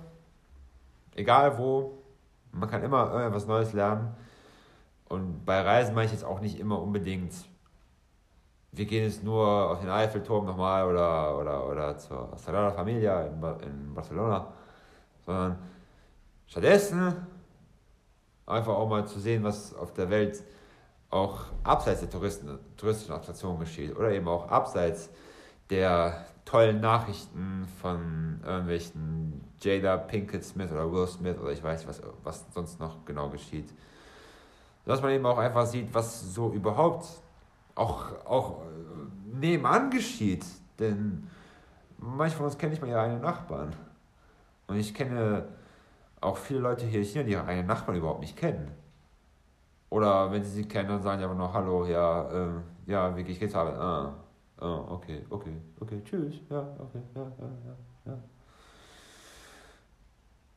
[1.16, 2.04] egal wo,
[2.52, 4.16] man kann immer irgendwas Neues lernen.
[5.08, 7.34] Und bei Reisen meine ich jetzt auch nicht immer unbedingt,
[8.72, 13.34] wir gehen jetzt nur auf den Eiffelturm nochmal oder, oder, oder zur Sagrada Familia in,
[13.62, 14.52] in Barcelona,
[15.26, 15.60] sondern
[16.48, 17.28] stattdessen
[18.46, 20.44] einfach auch mal zu sehen, was auf der Welt
[21.14, 25.10] auch abseits der Touristen, touristischen Attraktionen geschieht oder eben auch abseits
[25.70, 32.02] der tollen Nachrichten von irgendwelchen Jada Pinkett Smith oder Will Smith oder ich weiß was,
[32.24, 33.72] was sonst noch genau geschieht.
[34.86, 37.08] Dass man eben auch einfach sieht, was so überhaupt
[37.76, 38.62] auch, auch
[39.32, 40.46] nebenan geschieht.
[40.80, 41.30] Denn
[41.98, 43.74] manche von uns kennen nicht mal ihre eigenen Nachbarn.
[44.68, 45.48] Und ich kenne
[46.20, 48.83] auch viele Leute hier in China, die ihre eigenen Nachbarn überhaupt nicht kennen.
[49.94, 52.50] Oder wenn sie sie kennen, dann sagen sie einfach nur Hallo, ja, äh,
[52.88, 53.76] ja, wie geht's Arbeit?
[53.76, 54.16] Ah,
[54.58, 58.18] ah, okay, okay, okay, tschüss, ja, okay, ja, ja, ja, ja.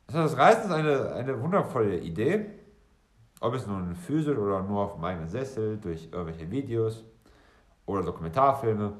[0.07, 2.47] Das Reisen ist eine, eine wundervolle Idee.
[3.39, 7.03] Ob es nun physisch oder nur auf dem eigenen Sessel, durch irgendwelche Videos
[7.85, 8.93] oder Dokumentarfilme.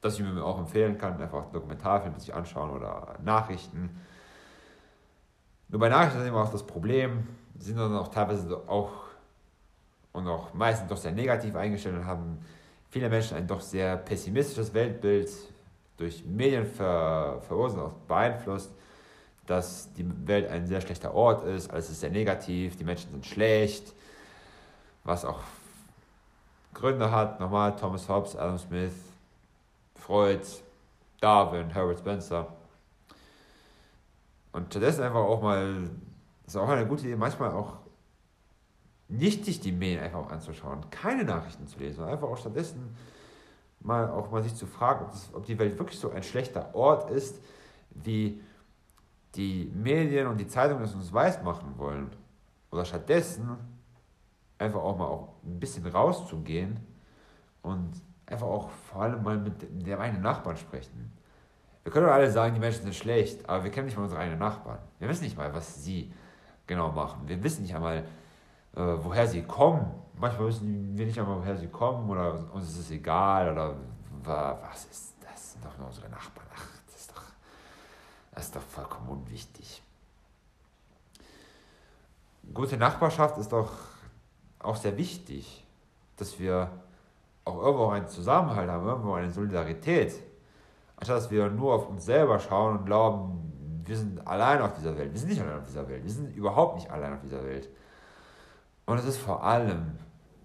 [0.00, 3.90] Das ich mir auch empfehlen kann, einfach Dokumentarfilme sich anschauen oder Nachrichten
[5.70, 7.28] nur bei Nachrichten ist immer auch das Problem,
[7.60, 8.90] sind dann auch teilweise auch
[10.12, 12.38] und auch meistens doch sehr negativ eingestellt und haben
[12.90, 15.30] viele Menschen ein doch sehr pessimistisches Weltbild,
[15.96, 18.72] durch Medien ver, verursacht, beeinflusst,
[19.46, 23.26] dass die Welt ein sehr schlechter Ort ist, alles ist sehr negativ, die Menschen sind
[23.26, 23.92] schlecht,
[25.04, 25.40] was auch
[26.72, 28.94] Gründe hat, nochmal Thomas Hobbes, Adam Smith,
[29.96, 30.40] Freud,
[31.20, 32.46] Darwin, Herbert Spencer.
[34.52, 35.90] Und stattdessen einfach auch mal,
[36.54, 37.76] ist auch eine gute Idee, manchmal auch
[39.08, 42.96] nicht sich die Medien einfach anzuschauen, keine Nachrichten zu lesen, sondern einfach auch stattdessen
[43.80, 46.74] mal auch mal sich zu fragen, ob, das, ob die Welt wirklich so ein schlechter
[46.74, 47.40] Ort ist,
[47.90, 48.40] wie
[49.34, 52.10] die Medien und die Zeitungen es uns weiß machen wollen.
[52.70, 53.56] Oder stattdessen
[54.58, 56.78] einfach auch mal auch ein bisschen rauszugehen
[57.62, 57.90] und
[58.26, 61.12] einfach auch vor allem mal mit dem eigenen Nachbarn sprechen.
[61.82, 64.38] Wir können alle sagen, die Menschen sind schlecht, aber wir kennen nicht mal unsere eigenen
[64.38, 64.78] Nachbarn.
[64.98, 66.12] Wir wissen nicht mal, was sie
[66.70, 67.22] genau machen.
[67.26, 67.98] Wir wissen nicht einmal,
[68.76, 69.92] äh, woher sie kommen.
[70.14, 73.74] Manchmal wissen wir nicht einmal, woher sie kommen oder uns ist es egal oder
[74.22, 75.32] was ist das?
[75.32, 76.46] Das sind doch nur unsere Nachbarn.
[76.54, 77.22] Ach, das ist doch,
[78.32, 79.82] das ist doch vollkommen unwichtig.
[82.54, 83.72] Gute Nachbarschaft ist doch
[84.60, 85.66] auch sehr wichtig,
[86.16, 86.70] dass wir
[87.44, 90.14] auch irgendwo einen Zusammenhalt haben, irgendwo eine Solidarität.
[90.96, 93.49] Anstatt dass wir nur auf uns selber schauen und glauben,
[93.86, 95.12] wir sind allein auf dieser Welt.
[95.12, 96.02] Wir sind nicht allein auf dieser Welt.
[96.02, 97.68] Wir sind überhaupt nicht allein auf dieser Welt.
[98.86, 99.98] Und es ist vor allem,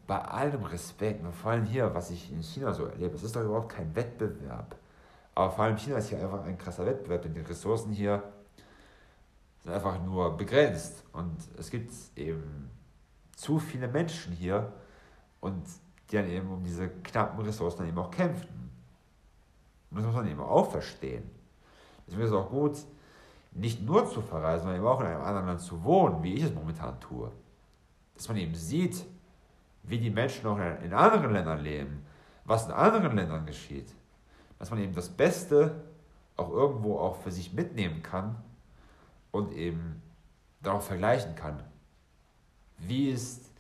[0.08, 3.36] bei allem Respekt, und vor allem hier, was ich in China so erlebe, es ist
[3.36, 4.76] doch überhaupt kein Wettbewerb.
[5.34, 8.24] Aber vor allem China ist hier einfach ein krasser Wettbewerb, denn die Ressourcen hier
[9.64, 11.04] sind einfach nur begrenzt.
[11.12, 12.70] Und es gibt eben
[13.36, 14.72] zu viele Menschen hier
[15.42, 15.66] und
[16.10, 18.72] die dann eben um diese knappen Ressourcen dann eben auch kämpfen.
[19.90, 21.30] Und das muss man eben auch verstehen.
[22.06, 22.78] Deswegen ist es auch gut,
[23.56, 26.44] nicht nur zu verreisen, sondern eben auch in einem anderen Land zu wohnen, wie ich
[26.44, 27.32] es momentan tue.
[28.14, 29.06] Dass man eben sieht,
[29.84, 32.06] wie die Menschen auch in anderen Ländern leben,
[32.44, 33.94] was in anderen Ländern geschieht.
[34.60, 35.84] Dass man eben das Beste
[36.38, 38.36] auch irgendwo auch für sich mitnehmen kann
[39.32, 40.02] und eben
[40.62, 41.64] darauf vergleichen kann
[42.78, 43.52] wie ist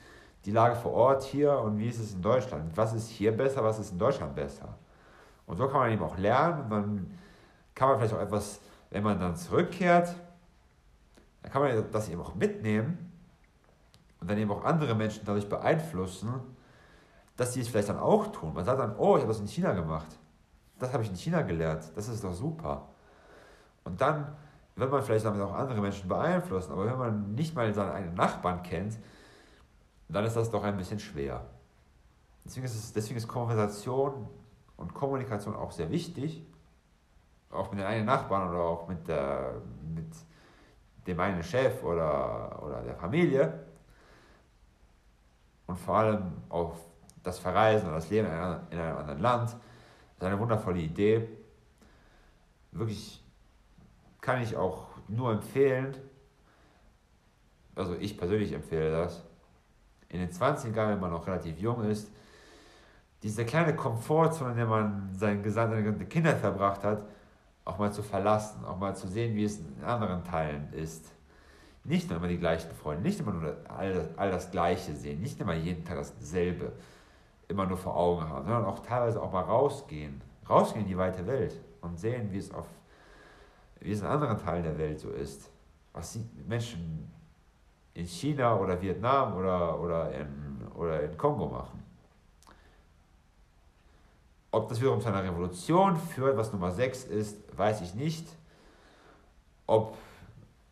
[0.45, 2.75] die Lage vor Ort hier und wie ist es in Deutschland?
[2.75, 4.77] Was ist hier besser, was ist in Deutschland besser?
[5.47, 7.17] Und so kann man eben auch lernen und dann
[7.73, 8.59] kann man vielleicht auch etwas,
[8.95, 10.15] wenn man dann zurückkehrt,
[11.41, 13.11] dann kann man das eben auch mitnehmen
[14.21, 16.29] und dann eben auch andere Menschen dadurch beeinflussen,
[17.35, 18.53] dass sie es vielleicht dann auch tun.
[18.53, 20.07] Man sagt dann, oh, ich habe das in China gemacht.
[20.79, 21.91] Das habe ich in China gelernt.
[21.93, 22.87] Das ist doch super.
[23.83, 24.33] Und dann
[24.77, 26.71] wird man vielleicht damit auch andere Menschen beeinflussen.
[26.71, 28.97] Aber wenn man nicht mal seinen eigenen Nachbarn kennt,
[30.07, 31.45] dann ist das doch ein bisschen schwer.
[32.45, 34.29] Deswegen ist, es, deswegen ist Konversation
[34.77, 36.45] und Kommunikation auch sehr wichtig.
[37.55, 39.61] Auch mit den eigenen Nachbarn oder auch mit, der,
[39.93, 40.07] mit
[41.07, 43.65] dem eigenen Chef oder, oder der Familie.
[45.67, 46.77] Und vor allem auf
[47.23, 49.49] das Verreisen oder das Leben in einem, in einem anderen Land.
[49.49, 49.59] Das
[50.19, 51.27] ist eine wundervolle Idee.
[52.71, 53.23] Wirklich
[54.21, 55.95] kann ich auch nur empfehlen,
[57.75, 59.23] also ich persönlich empfehle das,
[60.09, 62.09] in den 20ern, wenn man noch relativ jung ist,
[63.21, 67.03] diese kleine Komfortzone, in der man seine gesamte Kindheit verbracht hat,
[67.65, 71.11] auch mal zu verlassen, auch mal zu sehen, wie es in anderen Teilen ist.
[71.83, 75.21] Nicht nur immer die gleichen Freunde, nicht immer nur all das, all das Gleiche sehen,
[75.21, 76.71] nicht immer jeden Tag dasselbe
[77.47, 81.27] immer nur vor Augen haben, sondern auch teilweise auch mal rausgehen, rausgehen in die weite
[81.27, 82.65] Welt und sehen, wie es auf
[83.85, 85.49] wie es in anderen Teilen der Welt so ist.
[85.93, 87.11] Was die Menschen
[87.93, 91.83] in China oder Vietnam oder, oder, in, oder in Kongo machen.
[94.55, 98.25] Ob das wiederum zu einer Revolution führt, was Nummer 6 ist, weiß ich nicht.
[99.67, 99.97] Ob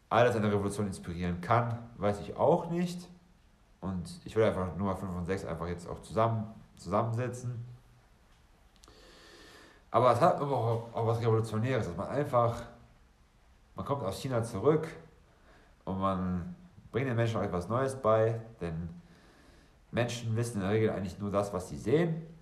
[0.09, 3.09] alles eine Revolution inspirieren kann, weiß ich auch nicht.
[3.81, 6.45] Und ich würde einfach Nummer 5 und 6 einfach jetzt auch zusammen,
[6.77, 7.65] zusammensetzen.
[9.91, 12.63] Aber es hat auch, auch was Revolutionäres, dass man einfach
[13.75, 14.87] man kommt aus China zurück
[15.83, 16.55] und man
[16.93, 18.87] bringt den Menschen auch etwas Neues bei, denn
[19.91, 22.32] Menschen wissen in der Regel eigentlich nur das, was sie sehen.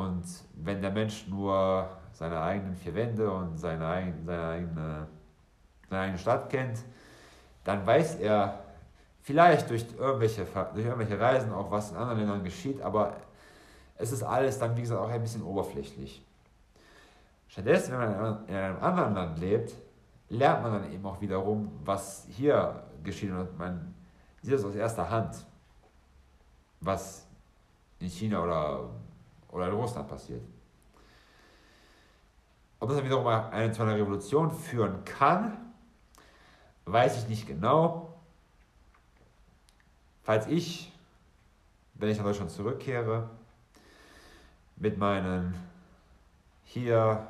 [0.00, 0.24] Und
[0.54, 5.06] wenn der Mensch nur seine eigenen vier Wände und seine, eigene, seine, eigene,
[5.88, 6.84] seine eigene Stadt kennt,
[7.64, 8.60] dann weiß er
[9.20, 13.16] vielleicht durch irgendwelche, durch irgendwelche Reisen auch, was in anderen Ländern geschieht, aber
[13.96, 16.24] es ist alles dann, wie gesagt, auch ein bisschen oberflächlich.
[17.48, 19.74] Stattdessen, wenn man in einem anderen Land lebt,
[20.30, 23.94] lernt man dann eben auch wiederum, was hier geschieht und man
[24.40, 25.44] sieht es aus erster Hand,
[26.80, 27.26] was
[27.98, 28.88] in China oder,
[29.50, 30.42] oder in Russland passiert.
[32.78, 35.72] Ob das dann wiederum eine, zu einer Revolution führen kann,
[36.86, 38.14] weiß ich nicht genau.
[40.22, 40.92] Falls ich,
[41.94, 43.28] wenn ich nach Deutschland zurückkehre,
[44.76, 45.54] mit meinen
[46.64, 47.26] hier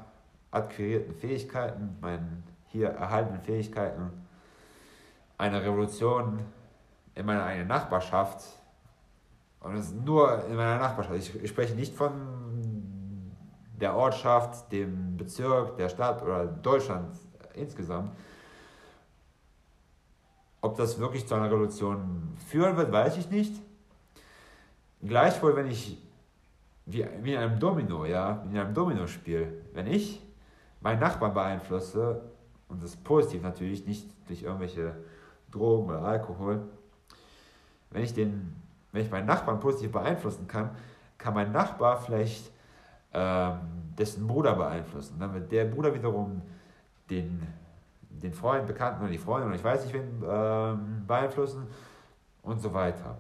[0.50, 4.10] akquirierten Fähigkeiten, meinen hier erhaltenen Fähigkeiten,
[5.36, 6.40] eine Revolution
[7.14, 8.44] in meiner eigenen Nachbarschaft.
[9.61, 11.16] Und es ist nur in meiner Nachbarschaft.
[11.16, 12.12] Ich, ich spreche nicht von
[13.80, 17.16] der Ortschaft, dem Bezirk, der Stadt oder Deutschland
[17.54, 18.14] insgesamt.
[20.62, 23.54] Ob das wirklich zu einer Revolution führen wird, weiß ich nicht.
[25.02, 25.96] Gleichwohl, wenn ich,
[26.84, 30.22] wie, wie in einem Domino, ja, in einem Domino-Spiel, wenn ich
[30.80, 32.22] meinen Nachbarn beeinflusse,
[32.68, 34.94] und das ist positiv natürlich, nicht durch irgendwelche
[35.50, 36.68] Drogen oder Alkohol,
[37.90, 38.59] wenn ich, den,
[38.93, 40.70] wenn ich meinen Nachbarn positiv beeinflussen kann,
[41.18, 42.51] kann mein Nachbar vielleicht
[43.12, 43.59] ähm,
[43.99, 45.18] dessen Bruder beeinflussen.
[45.18, 46.43] Dann wird der Bruder wiederum
[47.09, 47.47] den,
[48.09, 51.66] den Freund, Bekannten oder die Freundin oder ich weiß nicht wen ähm, beeinflussen
[52.43, 53.18] und so weiter.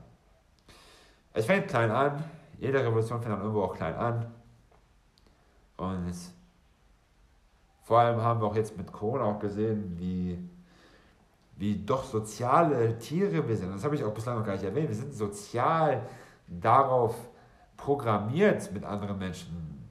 [1.32, 2.24] Es fängt klein an,
[2.58, 4.26] jede Revolution fängt dann irgendwo auch klein an.
[5.76, 6.14] Und
[7.82, 10.38] vor allem haben wir auch jetzt mit Corona auch gesehen, wie,
[11.60, 13.74] wie doch soziale Tiere wir sind.
[13.74, 14.88] Das habe ich auch bislang noch gar nicht erwähnt.
[14.88, 16.08] Wir sind sozial
[16.48, 17.14] darauf
[17.76, 19.86] programmiert, mit anderen Menschen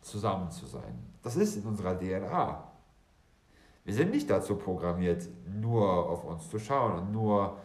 [0.00, 0.98] zusammen zu sein.
[1.22, 2.64] Das ist in unserer DNA.
[3.84, 7.56] Wir sind nicht dazu programmiert, nur auf uns zu schauen und nur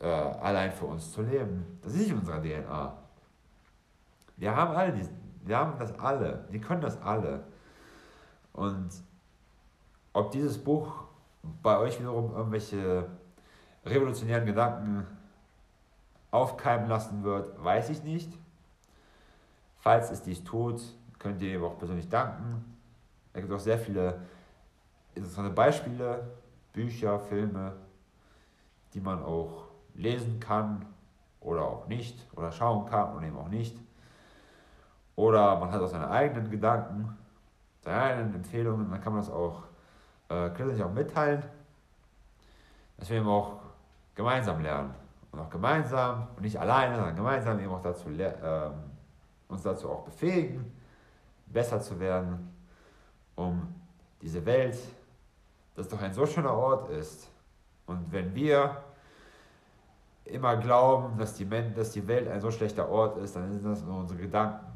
[0.00, 1.78] äh, allein für uns zu leben.
[1.82, 2.92] Das ist nicht in unserer DNA.
[4.36, 5.08] Wir haben alle die,
[5.44, 7.44] wir haben das alle, wir können das alle.
[8.52, 8.90] Und
[10.12, 11.04] ob dieses Buch
[11.42, 13.06] bei euch wiederum irgendwelche
[13.84, 15.06] revolutionären Gedanken
[16.30, 18.32] aufkeimen lassen wird, weiß ich nicht.
[19.78, 20.80] Falls es dies tut,
[21.18, 22.76] könnt ihr ihm auch persönlich danken.
[23.32, 24.20] Es gibt auch sehr viele
[25.14, 26.30] interessante Beispiele,
[26.72, 27.72] Bücher, Filme,
[28.94, 29.64] die man auch
[29.94, 30.86] lesen kann
[31.40, 33.76] oder auch nicht oder schauen kann und eben auch nicht.
[35.16, 37.16] Oder man hat auch seine eigenen Gedanken,
[37.80, 39.64] seine eigenen Empfehlungen, dann kann man das auch
[40.30, 41.42] äh, sich auch mitteilen,
[42.96, 43.58] dass wir eben auch
[44.14, 44.94] gemeinsam lernen
[45.32, 48.70] und auch gemeinsam und nicht alleine, sondern gemeinsam eben auch dazu äh,
[49.48, 50.72] uns dazu auch befähigen,
[51.46, 52.54] besser zu werden,
[53.34, 53.74] um
[54.22, 54.78] diese Welt,
[55.74, 57.28] das doch ein so schöner Ort ist.
[57.86, 58.76] Und wenn wir
[60.24, 63.64] immer glauben, dass die, Men dass die Welt ein so schlechter Ort ist, dann sind
[63.64, 64.66] das nur unsere Gedanken.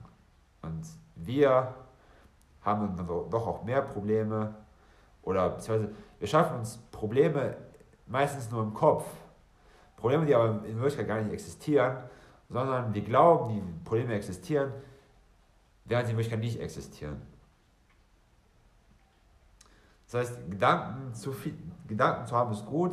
[0.62, 0.84] Und
[1.14, 1.74] wir
[2.62, 4.54] haben dann doch auch mehr Probleme
[5.24, 7.56] oder beziehungsweise wir schaffen uns Probleme
[8.06, 9.04] meistens nur im Kopf.
[9.96, 11.96] Probleme, die aber in Wirklichkeit gar nicht existieren,
[12.48, 14.72] sondern wir glauben, die Probleme existieren,
[15.84, 17.22] während sie in Wirklichkeit nicht existieren.
[20.06, 21.54] Das heißt, Gedanken zu, viel,
[21.88, 22.92] Gedanken zu haben ist gut,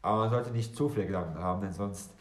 [0.00, 2.12] aber man sollte nicht zu viele Gedanken haben, denn sonst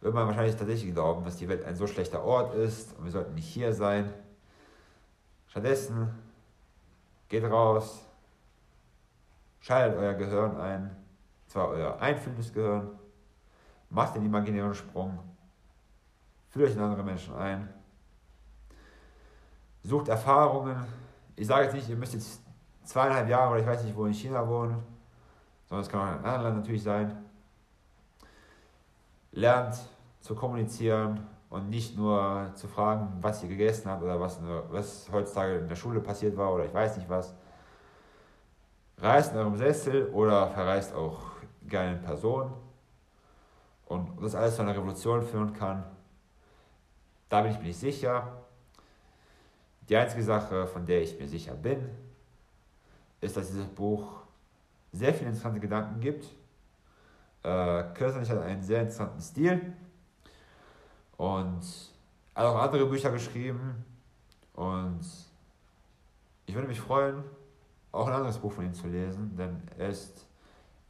[0.00, 3.10] wird man wahrscheinlich tatsächlich glauben, dass die Welt ein so schlechter Ort ist und wir
[3.10, 4.12] sollten nicht hier sein.
[5.46, 6.10] Stattdessen
[7.28, 8.07] geht raus,
[9.68, 10.96] schaltet euer Gehirn ein,
[11.46, 12.88] zwar euer einfühlendes Gehirn,
[13.90, 15.18] macht den imaginären Sprung,
[16.48, 17.68] fühlt euch in andere Menschen ein,
[19.82, 20.86] sucht Erfahrungen.
[21.36, 22.40] Ich sage jetzt nicht, ihr müsst jetzt
[22.82, 24.82] zweieinhalb Jahre oder ich weiß nicht, wo in China wohnen,
[25.66, 27.24] sondern es kann auch in einem anderen Land natürlich sein.
[29.32, 29.78] Lernt
[30.20, 34.40] zu kommunizieren und nicht nur zu fragen, was ihr gegessen habt oder was,
[34.70, 37.34] was heutzutage in der Schule passiert war oder ich weiß nicht was.
[39.00, 41.20] Reist in eurem Sessel oder verreist auch
[41.66, 42.52] gerne in Person
[43.86, 45.84] und das alles zu einer Revolution führen kann.
[47.28, 48.42] Da bin ich mir nicht sicher.
[49.88, 51.88] Die einzige Sache, von der ich mir sicher bin,
[53.20, 54.22] ist, dass dieses Buch
[54.92, 56.26] sehr viele interessante Gedanken gibt.
[57.42, 59.72] Äh, Kirstenich hat einen sehr interessanten Stil
[61.16, 61.62] und
[62.34, 63.84] hat auch andere Bücher geschrieben.
[64.54, 65.00] Und
[66.46, 67.22] ich würde mich freuen,
[67.92, 70.26] auch ein anderes Buch von ihm zu lesen, denn er, ist,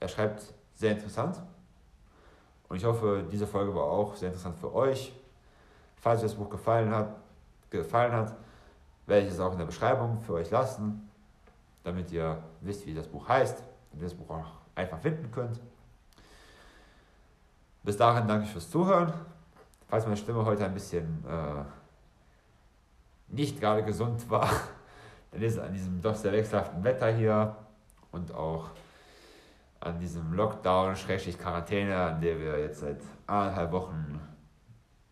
[0.00, 0.42] er schreibt
[0.74, 1.40] sehr interessant.
[2.68, 5.12] Und ich hoffe, diese Folge war auch sehr interessant für euch.
[5.96, 7.16] Falls euch das Buch gefallen hat,
[7.70, 8.34] gefallen hat,
[9.06, 11.08] werde ich es auch in der Beschreibung für euch lassen,
[11.82, 15.60] damit ihr wisst, wie das Buch heißt und das Buch auch einfach finden könnt.
[17.82, 19.12] Bis dahin danke ich fürs Zuhören.
[19.88, 21.64] Falls meine Stimme heute ein bisschen äh,
[23.28, 24.50] nicht gerade gesund war,
[25.30, 27.56] dann ist es an diesem doch sehr wechselhaften Wetter hier
[28.12, 28.70] und auch
[29.80, 34.20] an diesem Lockdown, Schrägstrich Quarantäne, an der wir jetzt seit anderthalb Wochen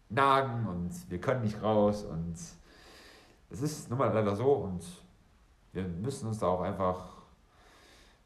[0.09, 2.35] nagen und wir können nicht raus und
[3.51, 4.85] es ist nun mal leider so und
[5.73, 7.17] wir müssen uns da auch einfach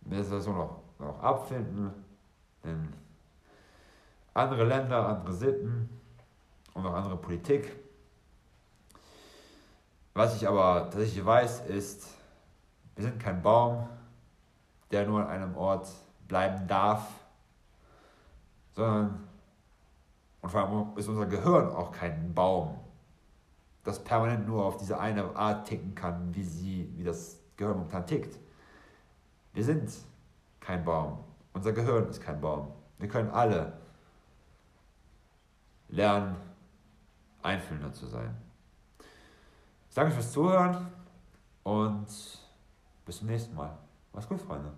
[0.03, 1.91] mit der Situation noch, noch abfinden,
[2.65, 2.93] denn
[4.35, 5.89] andere Länder, andere Sitten
[6.75, 7.77] und auch andere Politik.
[10.15, 12.09] Was ich aber tatsächlich weiß, ist,
[12.97, 13.89] Wir sind kein Baum,
[14.91, 15.89] der nur an einem Ort
[16.29, 17.09] bleiben darf,
[18.73, 19.27] sondern
[20.43, 22.79] und vor allem ist unser Gehirn auch kein Baum,
[23.85, 28.07] das permanent nur auf diese eine Art ticken kann, wie, sie, wie das Gehirn momentan
[28.07, 28.39] tickt.
[29.53, 29.91] Wir sind
[30.61, 31.19] kein Baum.
[31.53, 32.73] Unser Gehirn ist kein Baum.
[32.99, 33.73] Wir können alle
[35.89, 36.37] lernen,
[37.43, 38.37] einfühlender zu sein.
[39.91, 40.87] Ich danke fürs Zuhören
[41.65, 42.07] und
[43.05, 43.77] bis zum nächsten Mal.
[44.13, 44.71] Mach's gut, Freunde.